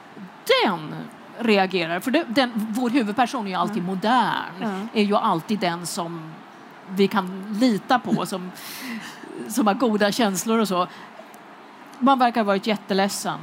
den 0.64 0.94
reagerar. 1.40 2.00
För 2.00 2.10
det, 2.10 2.24
den, 2.28 2.52
vår 2.54 2.90
huvudperson 2.90 3.46
är 3.46 3.50
ju 3.50 3.56
alltid 3.56 3.84
modern. 3.84 4.54
Ja. 4.60 4.68
Är 4.92 5.02
ju 5.02 5.16
alltid 5.16 5.58
den 5.58 5.86
som 5.86 6.32
vi 6.88 7.08
kan 7.08 7.56
lita 7.60 7.98
på, 7.98 8.26
som, 8.26 8.52
som 9.48 9.66
har 9.66 9.74
goda 9.74 10.12
känslor 10.12 10.58
och 10.58 10.68
så. 10.68 10.86
Man 11.98 12.18
verkar 12.18 12.40
ha 12.40 12.46
varit 12.46 12.66
jätteledsen. 12.66 13.38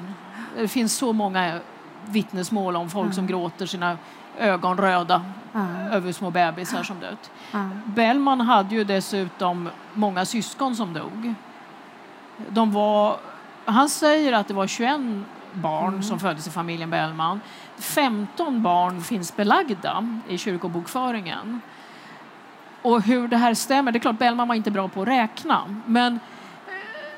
Det 0.56 0.68
finns 0.68 0.94
så 0.94 1.14
många 1.14 1.60
vittnesmål 2.06 2.76
om 2.76 2.90
folk 2.90 3.06
mm. 3.06 3.14
som 3.14 3.28
gråter 3.28 3.66
sina 3.66 3.98
ögon 4.38 4.78
röda 4.78 5.26
mm. 5.54 5.92
över 5.92 6.12
små 6.12 6.32
bebisar 6.32 6.84
som 6.84 7.00
dött. 7.00 7.32
Mm. 7.54 7.82
Bellman 7.86 8.42
hade 8.42 8.76
ju 8.76 8.84
dessutom 8.84 9.70
många 9.94 10.26
syskon 10.26 10.76
som 10.76 10.94
dog. 10.94 11.34
De 12.50 12.72
var, 12.72 13.18
han 13.66 13.90
säger 13.90 14.34
att 14.34 14.48
det 14.48 14.54
var 14.54 14.68
21 14.68 15.00
barn 15.54 15.88
mm. 15.88 16.04
som 16.04 16.20
föddes 16.20 16.48
i 16.48 16.52
familjen 16.52 16.90
Bellman. 16.90 17.42
15 17.78 18.62
barn 18.64 19.02
finns 19.02 19.36
belagda 19.36 20.20
i 20.28 20.38
kyrkobokföringen. 20.38 21.62
Och 22.82 23.02
hur 23.02 23.28
det 23.28 23.38
här 23.38 23.54
stämmer, 23.54 23.92
det 23.92 23.98
är 23.98 24.00
klart 24.00 24.20
Bellman 24.20 24.48
var 24.48 24.56
inte 24.56 24.72
bra 24.72 24.88
på 24.88 25.02
att 25.02 25.08
räkna, 25.08 25.82
men 25.86 26.20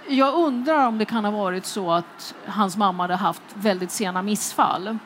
jag 0.07 0.33
undrar 0.33 0.87
om 0.87 0.97
det 0.97 1.05
kan 1.05 1.25
ha 1.25 1.31
varit 1.31 1.65
så 1.65 1.91
att 1.91 2.35
hans 2.47 2.77
mamma 2.77 3.03
hade 3.03 3.15
haft 3.15 3.41
väldigt 3.53 3.91
sena 3.91 4.21
missfall. 4.21 4.97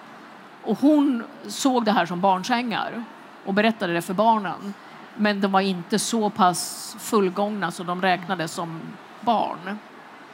Och 0.64 0.80
hon 0.80 1.24
såg 1.48 1.86
det 1.86 1.92
här 1.92 2.06
som 2.06 2.22
barnsängar 2.22 3.04
och 3.46 3.54
berättade 3.54 3.94
det 3.94 4.02
för 4.02 4.14
barnen. 4.14 4.74
Men 5.16 5.42
de 5.42 5.52
var 5.52 5.62
inte 5.62 6.00
så 6.00 6.30
pass 6.30 6.96
fullgångna 7.00 7.72
så 7.72 7.84
de 7.84 8.02
räknades 8.02 8.52
som 8.52 8.82
barn. 9.22 9.80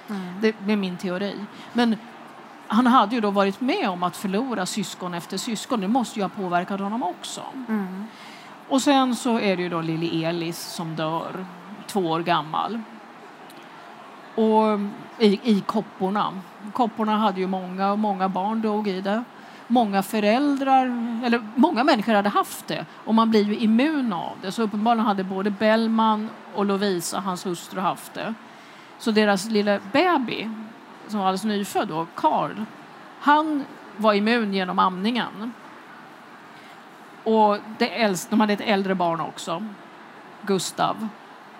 Mm. 0.09 0.41
Det 0.41 0.73
är 0.73 0.75
min 0.75 0.97
teori. 0.97 1.45
Men 1.73 1.97
han 2.71 2.87
hade 2.87 3.15
ju 3.15 3.21
då 3.21 3.31
varit 3.31 3.61
med 3.61 3.89
om 3.89 4.03
att 4.03 4.17
förlora 4.17 4.65
syskon 4.65 5.13
efter 5.13 5.37
syskon. 5.37 5.81
Det 5.81 5.87
måste 5.87 6.19
ju 6.19 6.23
ha 6.23 6.29
påverkat 6.29 6.79
honom 6.79 7.03
också. 7.03 7.41
Mm. 7.67 8.05
Och 8.67 8.81
sen 8.81 9.15
så 9.15 9.39
är 9.39 9.57
det 9.57 9.63
ju 9.63 9.69
då 9.69 9.81
lille 9.81 10.27
Elis 10.27 10.59
som 10.59 10.95
dör, 10.95 11.45
två 11.87 11.99
år 11.99 12.19
gammal. 12.19 12.81
Och 14.35 14.79
i, 15.19 15.39
i 15.43 15.61
kopporna. 15.65 16.41
Kopporna 16.73 17.17
hade 17.17 17.39
ju 17.39 17.47
många 17.47 17.91
och 17.91 17.99
många 17.99 18.29
barn 18.29 18.61
dog 18.61 18.87
i 18.87 19.01
det. 19.01 19.23
Många 19.67 20.03
föräldrar, 20.03 20.85
eller 21.25 21.47
många 21.55 21.83
människor 21.83 22.13
hade 22.13 22.29
haft 22.29 22.67
det 22.67 22.85
och 23.05 23.15
man 23.15 23.29
blir 23.29 23.43
ju 23.43 23.57
immun 23.57 24.13
av 24.13 24.37
det. 24.41 24.51
Så 24.51 24.63
uppenbarligen 24.63 25.05
hade 25.05 25.23
både 25.23 25.51
Bellman 25.51 26.29
och 26.55 26.65
Lovisa, 26.65 27.19
hans 27.19 27.45
hustru, 27.45 27.79
haft 27.79 28.13
det. 28.13 28.33
Så 28.97 29.11
deras 29.11 29.45
lilla 29.45 29.79
baby, 29.91 30.49
som 31.09 31.19
var 31.19 31.27
alldeles 31.27 31.43
nyfödd 31.43 31.87
då, 31.87 32.07
Carl, 32.15 32.65
han 33.19 33.65
var 33.97 34.13
immun 34.13 34.53
genom 34.53 34.79
amningen. 34.79 35.53
Och 37.23 37.57
det 37.77 37.89
äldste, 37.89 38.29
de 38.29 38.39
hade 38.39 38.53
ett 38.53 38.61
äldre 38.61 38.95
barn 38.95 39.21
också, 39.21 39.65
Gustav 40.41 41.07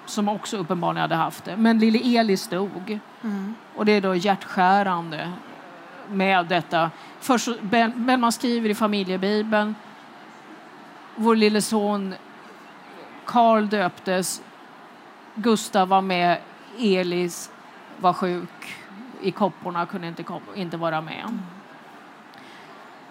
som 0.10 0.30
också 0.30 0.58
uppenbarligen 0.58 1.02
hade 1.02 1.16
haft 1.16 1.46
det. 1.46 1.58
Men 1.58 1.80
lille 1.80 2.20
Elis 2.20 2.48
dog. 2.48 3.00
Mm. 3.24 3.56
Och 3.76 3.86
det 3.86 3.92
är 3.92 4.02
då 4.02 4.16
hjärtskärande 4.16 5.32
med 6.10 6.46
detta. 6.46 6.92
Först, 7.20 7.50
men 7.96 8.20
man 8.20 8.32
skriver 8.32 8.70
i 8.70 8.76
familjebibeln 8.76 9.76
vår 11.16 11.36
lille 11.36 11.62
son 11.62 12.16
Karl 13.26 13.68
döptes, 13.68 14.42
Gustav 15.36 15.88
var 15.88 16.02
med, 16.02 16.38
Elis 16.80 17.52
var 17.98 18.14
sjuk 18.14 18.79
i 19.22 19.32
kopporna, 19.32 19.86
kunde 19.86 20.08
inte, 20.08 20.24
inte 20.56 20.78
vara 20.78 21.02
med. 21.02 21.40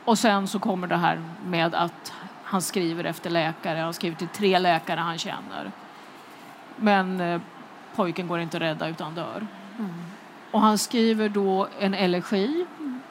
Och 0.05 0.19
sen 0.19 0.49
så 0.49 0.59
kommer 0.59 0.87
det 0.87 0.97
här 0.97 1.23
med 1.47 1.75
att 1.75 2.13
han 2.45 2.63
skriver 2.63 3.05
efter 3.05 3.31
läkare, 3.31 3.79
han 3.79 3.95
skriver 3.95 4.17
till 4.17 4.29
tre 4.29 4.59
läkare 4.59 5.01
han 5.01 5.19
känner. 5.19 5.73
Men 6.77 7.21
eh, 7.21 7.41
pojken 7.95 8.29
går 8.29 8.41
inte 8.41 8.57
att 8.57 8.63
rädda 8.63 8.89
utan 8.89 9.15
dör. 9.15 9.47
Mm. 9.79 9.91
Och 10.51 10.61
han 10.61 10.79
skriver 10.79 11.29
då 11.29 11.69
en 11.81 11.95
elegi 11.95 12.67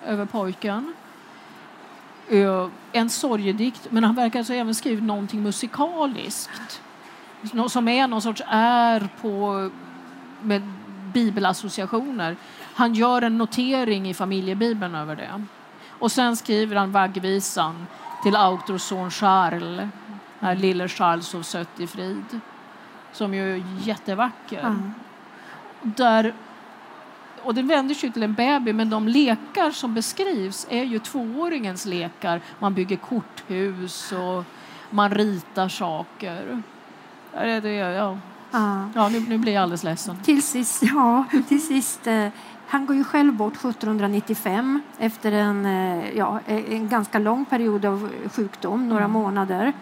över 0.06 0.26
pojken. 0.26 0.94
En 2.92 3.10
sorgedikt, 3.10 3.88
men 3.90 4.04
han 4.04 4.16
verkar 4.16 4.40
alltså 4.40 4.54
även 4.54 4.76
skrivit 4.76 5.04
någonting 5.04 5.44
musikaliskt 5.44 6.82
som 7.68 7.88
är 7.88 8.08
någon 8.08 8.22
sorts 8.22 8.42
är 8.48 9.10
på 9.22 9.70
med 10.42 10.62
bibelassociationer. 11.14 12.36
Han 12.78 12.94
gör 12.94 13.22
en 13.22 13.38
notering 13.38 14.10
i 14.10 14.13
familjebibeln 14.13 14.96
över 14.96 15.16
det. 15.16 15.46
Och 15.90 16.12
sen 16.12 16.36
skriver 16.36 16.76
han 16.76 16.92
vaggvisan 16.92 17.88
till 18.24 18.36
Autors 18.36 18.82
son 18.82 19.12
Charles, 19.12 19.90
när 20.40 20.56
lille 20.56 20.88
Charles 20.88 21.28
sov 21.28 21.42
sött 21.42 21.80
i 21.80 21.88
frid 21.88 22.40
som 23.12 23.34
ju 23.34 23.54
är 23.54 23.63
jättevacker. 23.80 24.60
Mm. 24.60 24.94
Där, 25.82 26.34
och 27.44 27.56
den 27.56 27.68
vänder 27.68 27.96
sig 27.96 28.12
till 28.12 28.24
en 28.24 28.34
baby, 28.34 28.74
men 28.74 28.90
de 28.90 29.08
lekar 29.08 29.72
som 29.72 29.94
beskrivs 29.94 30.68
är 30.70 30.84
ju 30.84 31.00
tvååringens 31.00 31.86
lekar. 31.86 32.42
Man 32.60 32.74
bygger 32.74 32.96
korthus 32.96 34.12
och 34.12 34.44
man 34.90 35.12
ritar 35.12 35.70
saker. 35.70 36.63
Det, 37.32 37.60
det, 37.60 37.74
ja. 37.74 38.18
Ja. 38.52 38.90
Ja, 38.96 39.10
nu, 39.10 39.20
nu 39.20 39.38
blir 39.38 39.54
jag 39.54 39.64
alldeles 39.64 39.84
ledsen. 39.84 40.18
Till 40.24 40.44
sist, 40.44 40.84
ja, 40.84 41.26
till 41.48 41.68
sist 41.68 42.08
eh, 42.08 42.28
han 42.68 42.86
går 42.86 42.96
ju 42.96 43.04
själv 43.04 43.34
bort 43.34 43.54
1795 43.54 44.82
efter 45.00 45.32
en, 45.32 45.66
eh, 45.66 46.18
ja, 46.18 46.40
en 46.48 46.90
ganska 46.90 47.20
lång 47.20 47.46
period 47.46 47.86
av 47.86 48.10
sjukdom, 48.32 48.90
några 48.90 49.04
mm. 49.04 49.12
månader. 49.12 49.74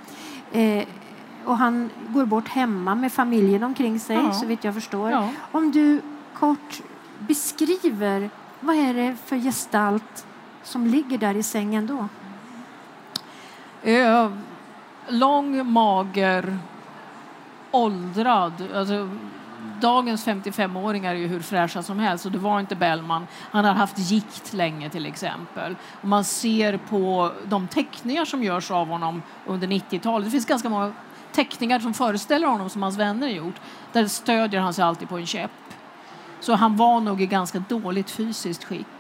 Eh, 0.51 0.84
och 1.45 1.58
han 1.58 1.89
går 2.10 2.25
bort 2.25 2.47
hemma 2.47 2.95
med 2.95 3.12
familjen 3.12 3.63
omkring 3.63 3.99
sig, 3.99 4.15
ja. 4.15 4.34
så 4.34 4.45
vitt 4.45 4.63
jag 4.63 4.73
förstår. 4.73 5.12
Ja. 5.12 5.30
Om 5.51 5.71
du 5.71 6.01
kort 6.34 6.82
beskriver 7.19 8.30
vad 8.60 8.75
är 8.75 8.93
det 8.93 9.15
för 9.25 9.38
gestalt 9.38 10.25
som 10.63 10.88
ligger 10.88 11.17
där 11.17 11.36
i 11.36 11.43
sängen 11.43 11.88
då? 11.88 12.08
Eh, 13.89 14.32
lång, 15.08 15.71
mager, 15.71 16.58
åldrad. 17.75 18.53
Alltså, 18.75 19.09
dagens 19.81 20.27
55-åringar 20.27 21.11
är 21.11 21.19
ju 21.19 21.27
hur 21.27 21.39
fräscha 21.39 21.83
som 21.83 21.99
helst 21.99 22.25
och 22.25 22.31
det 22.31 22.38
var 22.38 22.59
inte 22.59 22.75
Bellman. 22.75 23.27
Han 23.51 23.65
har 23.65 23.73
haft 23.73 23.97
gikt 23.97 24.53
länge 24.53 24.89
till 24.89 25.05
exempel. 25.05 25.75
Och 26.01 26.07
man 26.07 26.23
ser 26.23 26.77
på 26.77 27.31
de 27.45 27.67
teckningar 27.67 28.25
som 28.25 28.43
görs 28.43 28.71
av 28.71 28.88
honom 28.88 29.21
under 29.45 29.67
90-talet. 29.67 30.27
Det 30.27 30.31
finns 30.31 30.45
ganska 30.45 30.69
många 30.69 30.93
teckningar 31.31 31.79
som 31.79 31.93
föreställer 31.93 32.47
honom 32.47 32.69
som 32.69 32.83
hans 32.83 32.97
vänner 32.97 33.27
gjort, 33.27 33.55
där 33.91 34.07
stödjer 34.07 34.61
han 34.61 34.73
sig 34.73 34.83
alltid 34.83 35.09
på 35.09 35.17
en 35.17 35.25
käpp. 35.25 35.51
Så 36.39 36.53
han 36.53 36.75
var 36.75 37.01
nog 37.01 37.21
i 37.21 37.25
ganska 37.25 37.59
dåligt 37.59 38.09
fysiskt 38.09 38.63
skick. 38.63 38.94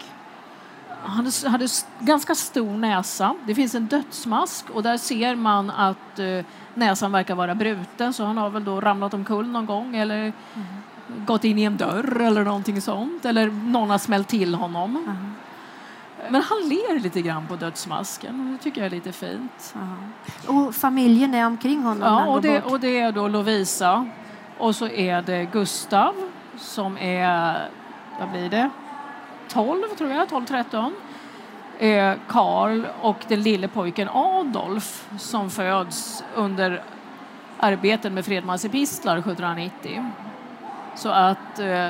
Han 1.05 1.31
hade 1.45 1.67
ganska 1.99 2.35
stor 2.35 2.77
näsa. 2.77 3.35
Det 3.47 3.55
finns 3.55 3.75
en 3.75 3.85
dödsmask 3.85 4.69
och 4.69 4.83
där 4.83 4.97
ser 4.97 5.35
man 5.35 5.69
att 5.69 6.19
eh, 6.19 6.45
näsan 6.73 7.11
verkar 7.11 7.35
vara 7.35 7.55
bruten 7.55 8.13
så 8.13 8.23
han 8.23 8.37
har 8.37 8.49
väl 8.49 8.65
då 8.65 8.81
ramlat 8.81 9.13
omkull 9.13 9.47
någon 9.47 9.65
gång 9.65 9.95
eller 9.95 10.19
mm. 10.19 10.33
gått 11.25 11.43
in 11.43 11.59
i 11.59 11.63
en 11.63 11.77
dörr 11.77 12.21
eller 12.21 12.43
någonting 12.43 12.81
sånt. 12.81 13.25
Eller 13.25 13.47
någon 13.47 13.89
har 13.89 13.97
smält 13.97 14.27
till 14.27 14.55
honom. 14.55 14.95
Mm. 14.95 15.33
Men 16.29 16.41
han 16.41 16.69
ler 16.69 16.99
lite 16.99 17.21
grann 17.21 17.47
på 17.47 17.55
dödsmasken. 17.55 18.57
Det 18.57 18.63
tycker 18.63 18.81
jag 18.81 18.85
är 18.85 18.95
lite 18.95 19.11
fint. 19.11 19.75
Ja. 19.75 20.53
Och 20.53 20.75
familjen 20.75 21.33
är 21.33 21.45
omkring 21.45 21.83
honom? 21.83 22.13
Ja, 22.13 22.25
och 22.25 22.41
det, 22.41 22.61
och 22.61 22.79
det 22.79 22.99
är 22.99 23.11
då 23.11 23.27
Lovisa. 23.27 24.09
Och 24.57 24.75
så 24.75 24.87
är 24.87 25.21
det 25.21 25.45
Gustav 25.51 26.15
som 26.57 26.97
är, 26.97 27.69
vad 28.19 28.31
blir 28.31 28.49
det, 28.49 28.69
12 29.49 29.83
tror 29.97 30.11
jag, 30.11 30.27
12-13. 30.27 30.91
Eh, 31.79 32.13
Karl 32.27 32.85
och 33.01 33.17
den 33.27 33.41
lille 33.41 33.67
pojken 33.67 34.09
Adolf 34.09 35.09
som 35.19 35.49
föds 35.49 36.23
under 36.35 36.83
arbetet 37.59 38.11
med 38.11 38.25
Fredmans 38.25 38.65
epistlar 38.65 39.17
1790. 39.17 40.11
Så 40.95 41.09
att 41.09 41.59
eh, 41.59 41.89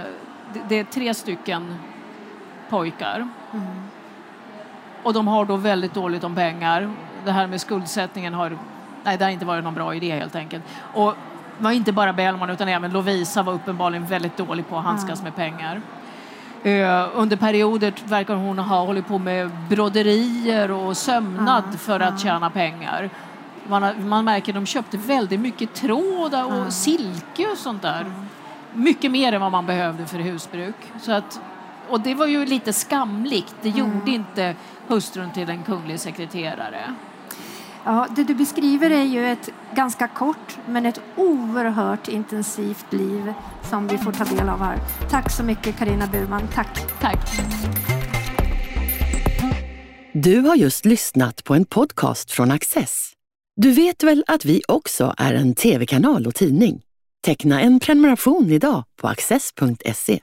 det 0.68 0.80
är 0.80 0.84
tre 0.84 1.14
stycken 1.14 1.76
pojkar. 2.70 3.28
Mm. 3.54 3.66
Och 5.04 5.14
de 5.14 5.28
har 5.28 5.46
då 5.46 5.56
väldigt 5.56 5.94
dåligt 5.94 6.24
om 6.24 6.36
pengar. 6.36 6.92
Det 7.26 7.32
här 7.32 7.48
med 7.48 7.62
skuldsättningen 7.62 8.34
har, 8.34 8.58
nej, 9.04 9.18
det 9.18 9.24
har 9.24 9.32
inte 9.32 9.46
varit 9.46 9.64
någon 9.64 9.74
bra 9.74 9.96
idé 9.96 10.16
helt 10.16 10.36
enkelt. 10.36 10.64
Och 10.94 11.14
det 11.58 11.64
var 11.64 11.72
inte 11.72 11.92
bara 11.92 12.14
Bellman 12.14 12.50
utan 12.50 12.68
även 12.68 12.92
Lovisa 12.92 13.44
var 13.44 13.54
uppenbarligen 13.54 14.06
väldigt 14.06 14.38
dålig 14.38 14.68
på 14.68 14.78
att 14.78 14.84
handskas 14.84 15.24
med 15.24 15.36
pengar. 15.36 15.82
Uh, 16.66 17.08
under 17.14 17.36
perioder 17.36 17.94
verkar 18.06 18.36
hon 18.36 18.60
ha 18.60 18.86
hållit 18.86 19.08
på 19.08 19.18
med 19.18 19.52
broderier 19.70 20.72
och 20.72 20.98
sömnad 20.98 21.64
mm. 21.64 21.78
för 21.78 22.00
att 22.00 22.20
tjäna 22.20 22.50
pengar. 22.50 23.10
Man, 23.68 24.08
man 24.08 24.26
märker 24.26 24.52
att 24.52 24.56
de 24.56 24.66
köpte 24.66 24.98
väldigt 24.98 25.40
mycket 25.40 25.74
tråd 25.74 26.34
och 26.34 26.54
mm. 26.54 26.72
silke 26.72 27.48
och 27.52 27.58
sånt 27.58 27.82
där. 27.82 28.06
Mycket 28.74 29.12
mer 29.12 29.34
än 29.34 29.42
vad 29.42 29.52
man 29.52 29.66
behövde 29.66 30.06
för 30.06 30.20
husbruk. 30.20 30.76
Så 31.02 31.12
att, 31.12 31.42
och 31.90 32.02
det 32.02 32.16
var 32.16 32.26
ju 32.26 32.46
lite 32.46 32.74
skamligt. 32.74 33.56
Det 33.62 33.70
gjorde 33.70 34.12
inte 34.12 34.56
hustrun 34.88 35.32
till 35.32 35.50
en 35.50 35.64
kunglig 35.64 36.00
sekreterare. 36.00 36.96
Ja, 37.88 38.08
det 38.16 38.24
du 38.24 38.36
beskriver 38.36 38.90
är 38.90 39.04
ju 39.04 39.26
ett 39.26 39.50
ganska 39.76 40.08
kort 40.08 40.58
men 40.68 40.86
ett 40.86 41.02
oerhört 41.16 42.08
intensivt 42.08 42.94
liv 42.94 43.34
som 43.70 43.88
vi 43.88 43.98
får 43.98 44.12
ta 44.12 44.24
del 44.24 44.50
av 44.50 44.60
här. 44.60 44.80
Tack 45.10 45.32
så 45.32 45.44
mycket 45.44 45.78
Karina 45.78 46.08
Burman. 46.08 46.42
Tack. 46.54 47.00
Tack. 47.02 47.30
Du 50.14 50.40
har 50.40 50.56
just 50.56 50.86
lyssnat 50.86 51.44
på 51.44 51.54
en 51.56 51.66
podcast 51.66 52.32
från 52.32 52.52
Access. 52.52 53.12
Du 53.56 53.72
vet 53.72 54.04
väl 54.04 54.24
att 54.28 54.46
vi 54.46 54.62
också 54.68 55.14
är 55.18 55.34
en 55.34 55.56
tv-kanal 55.56 56.28
och 56.28 56.36
tidning? 56.36 56.82
Teckna 57.26 57.62
en 57.62 57.80
prenumeration 57.80 58.52
idag 58.52 58.84
på 59.02 59.08
access.se. 59.08 60.20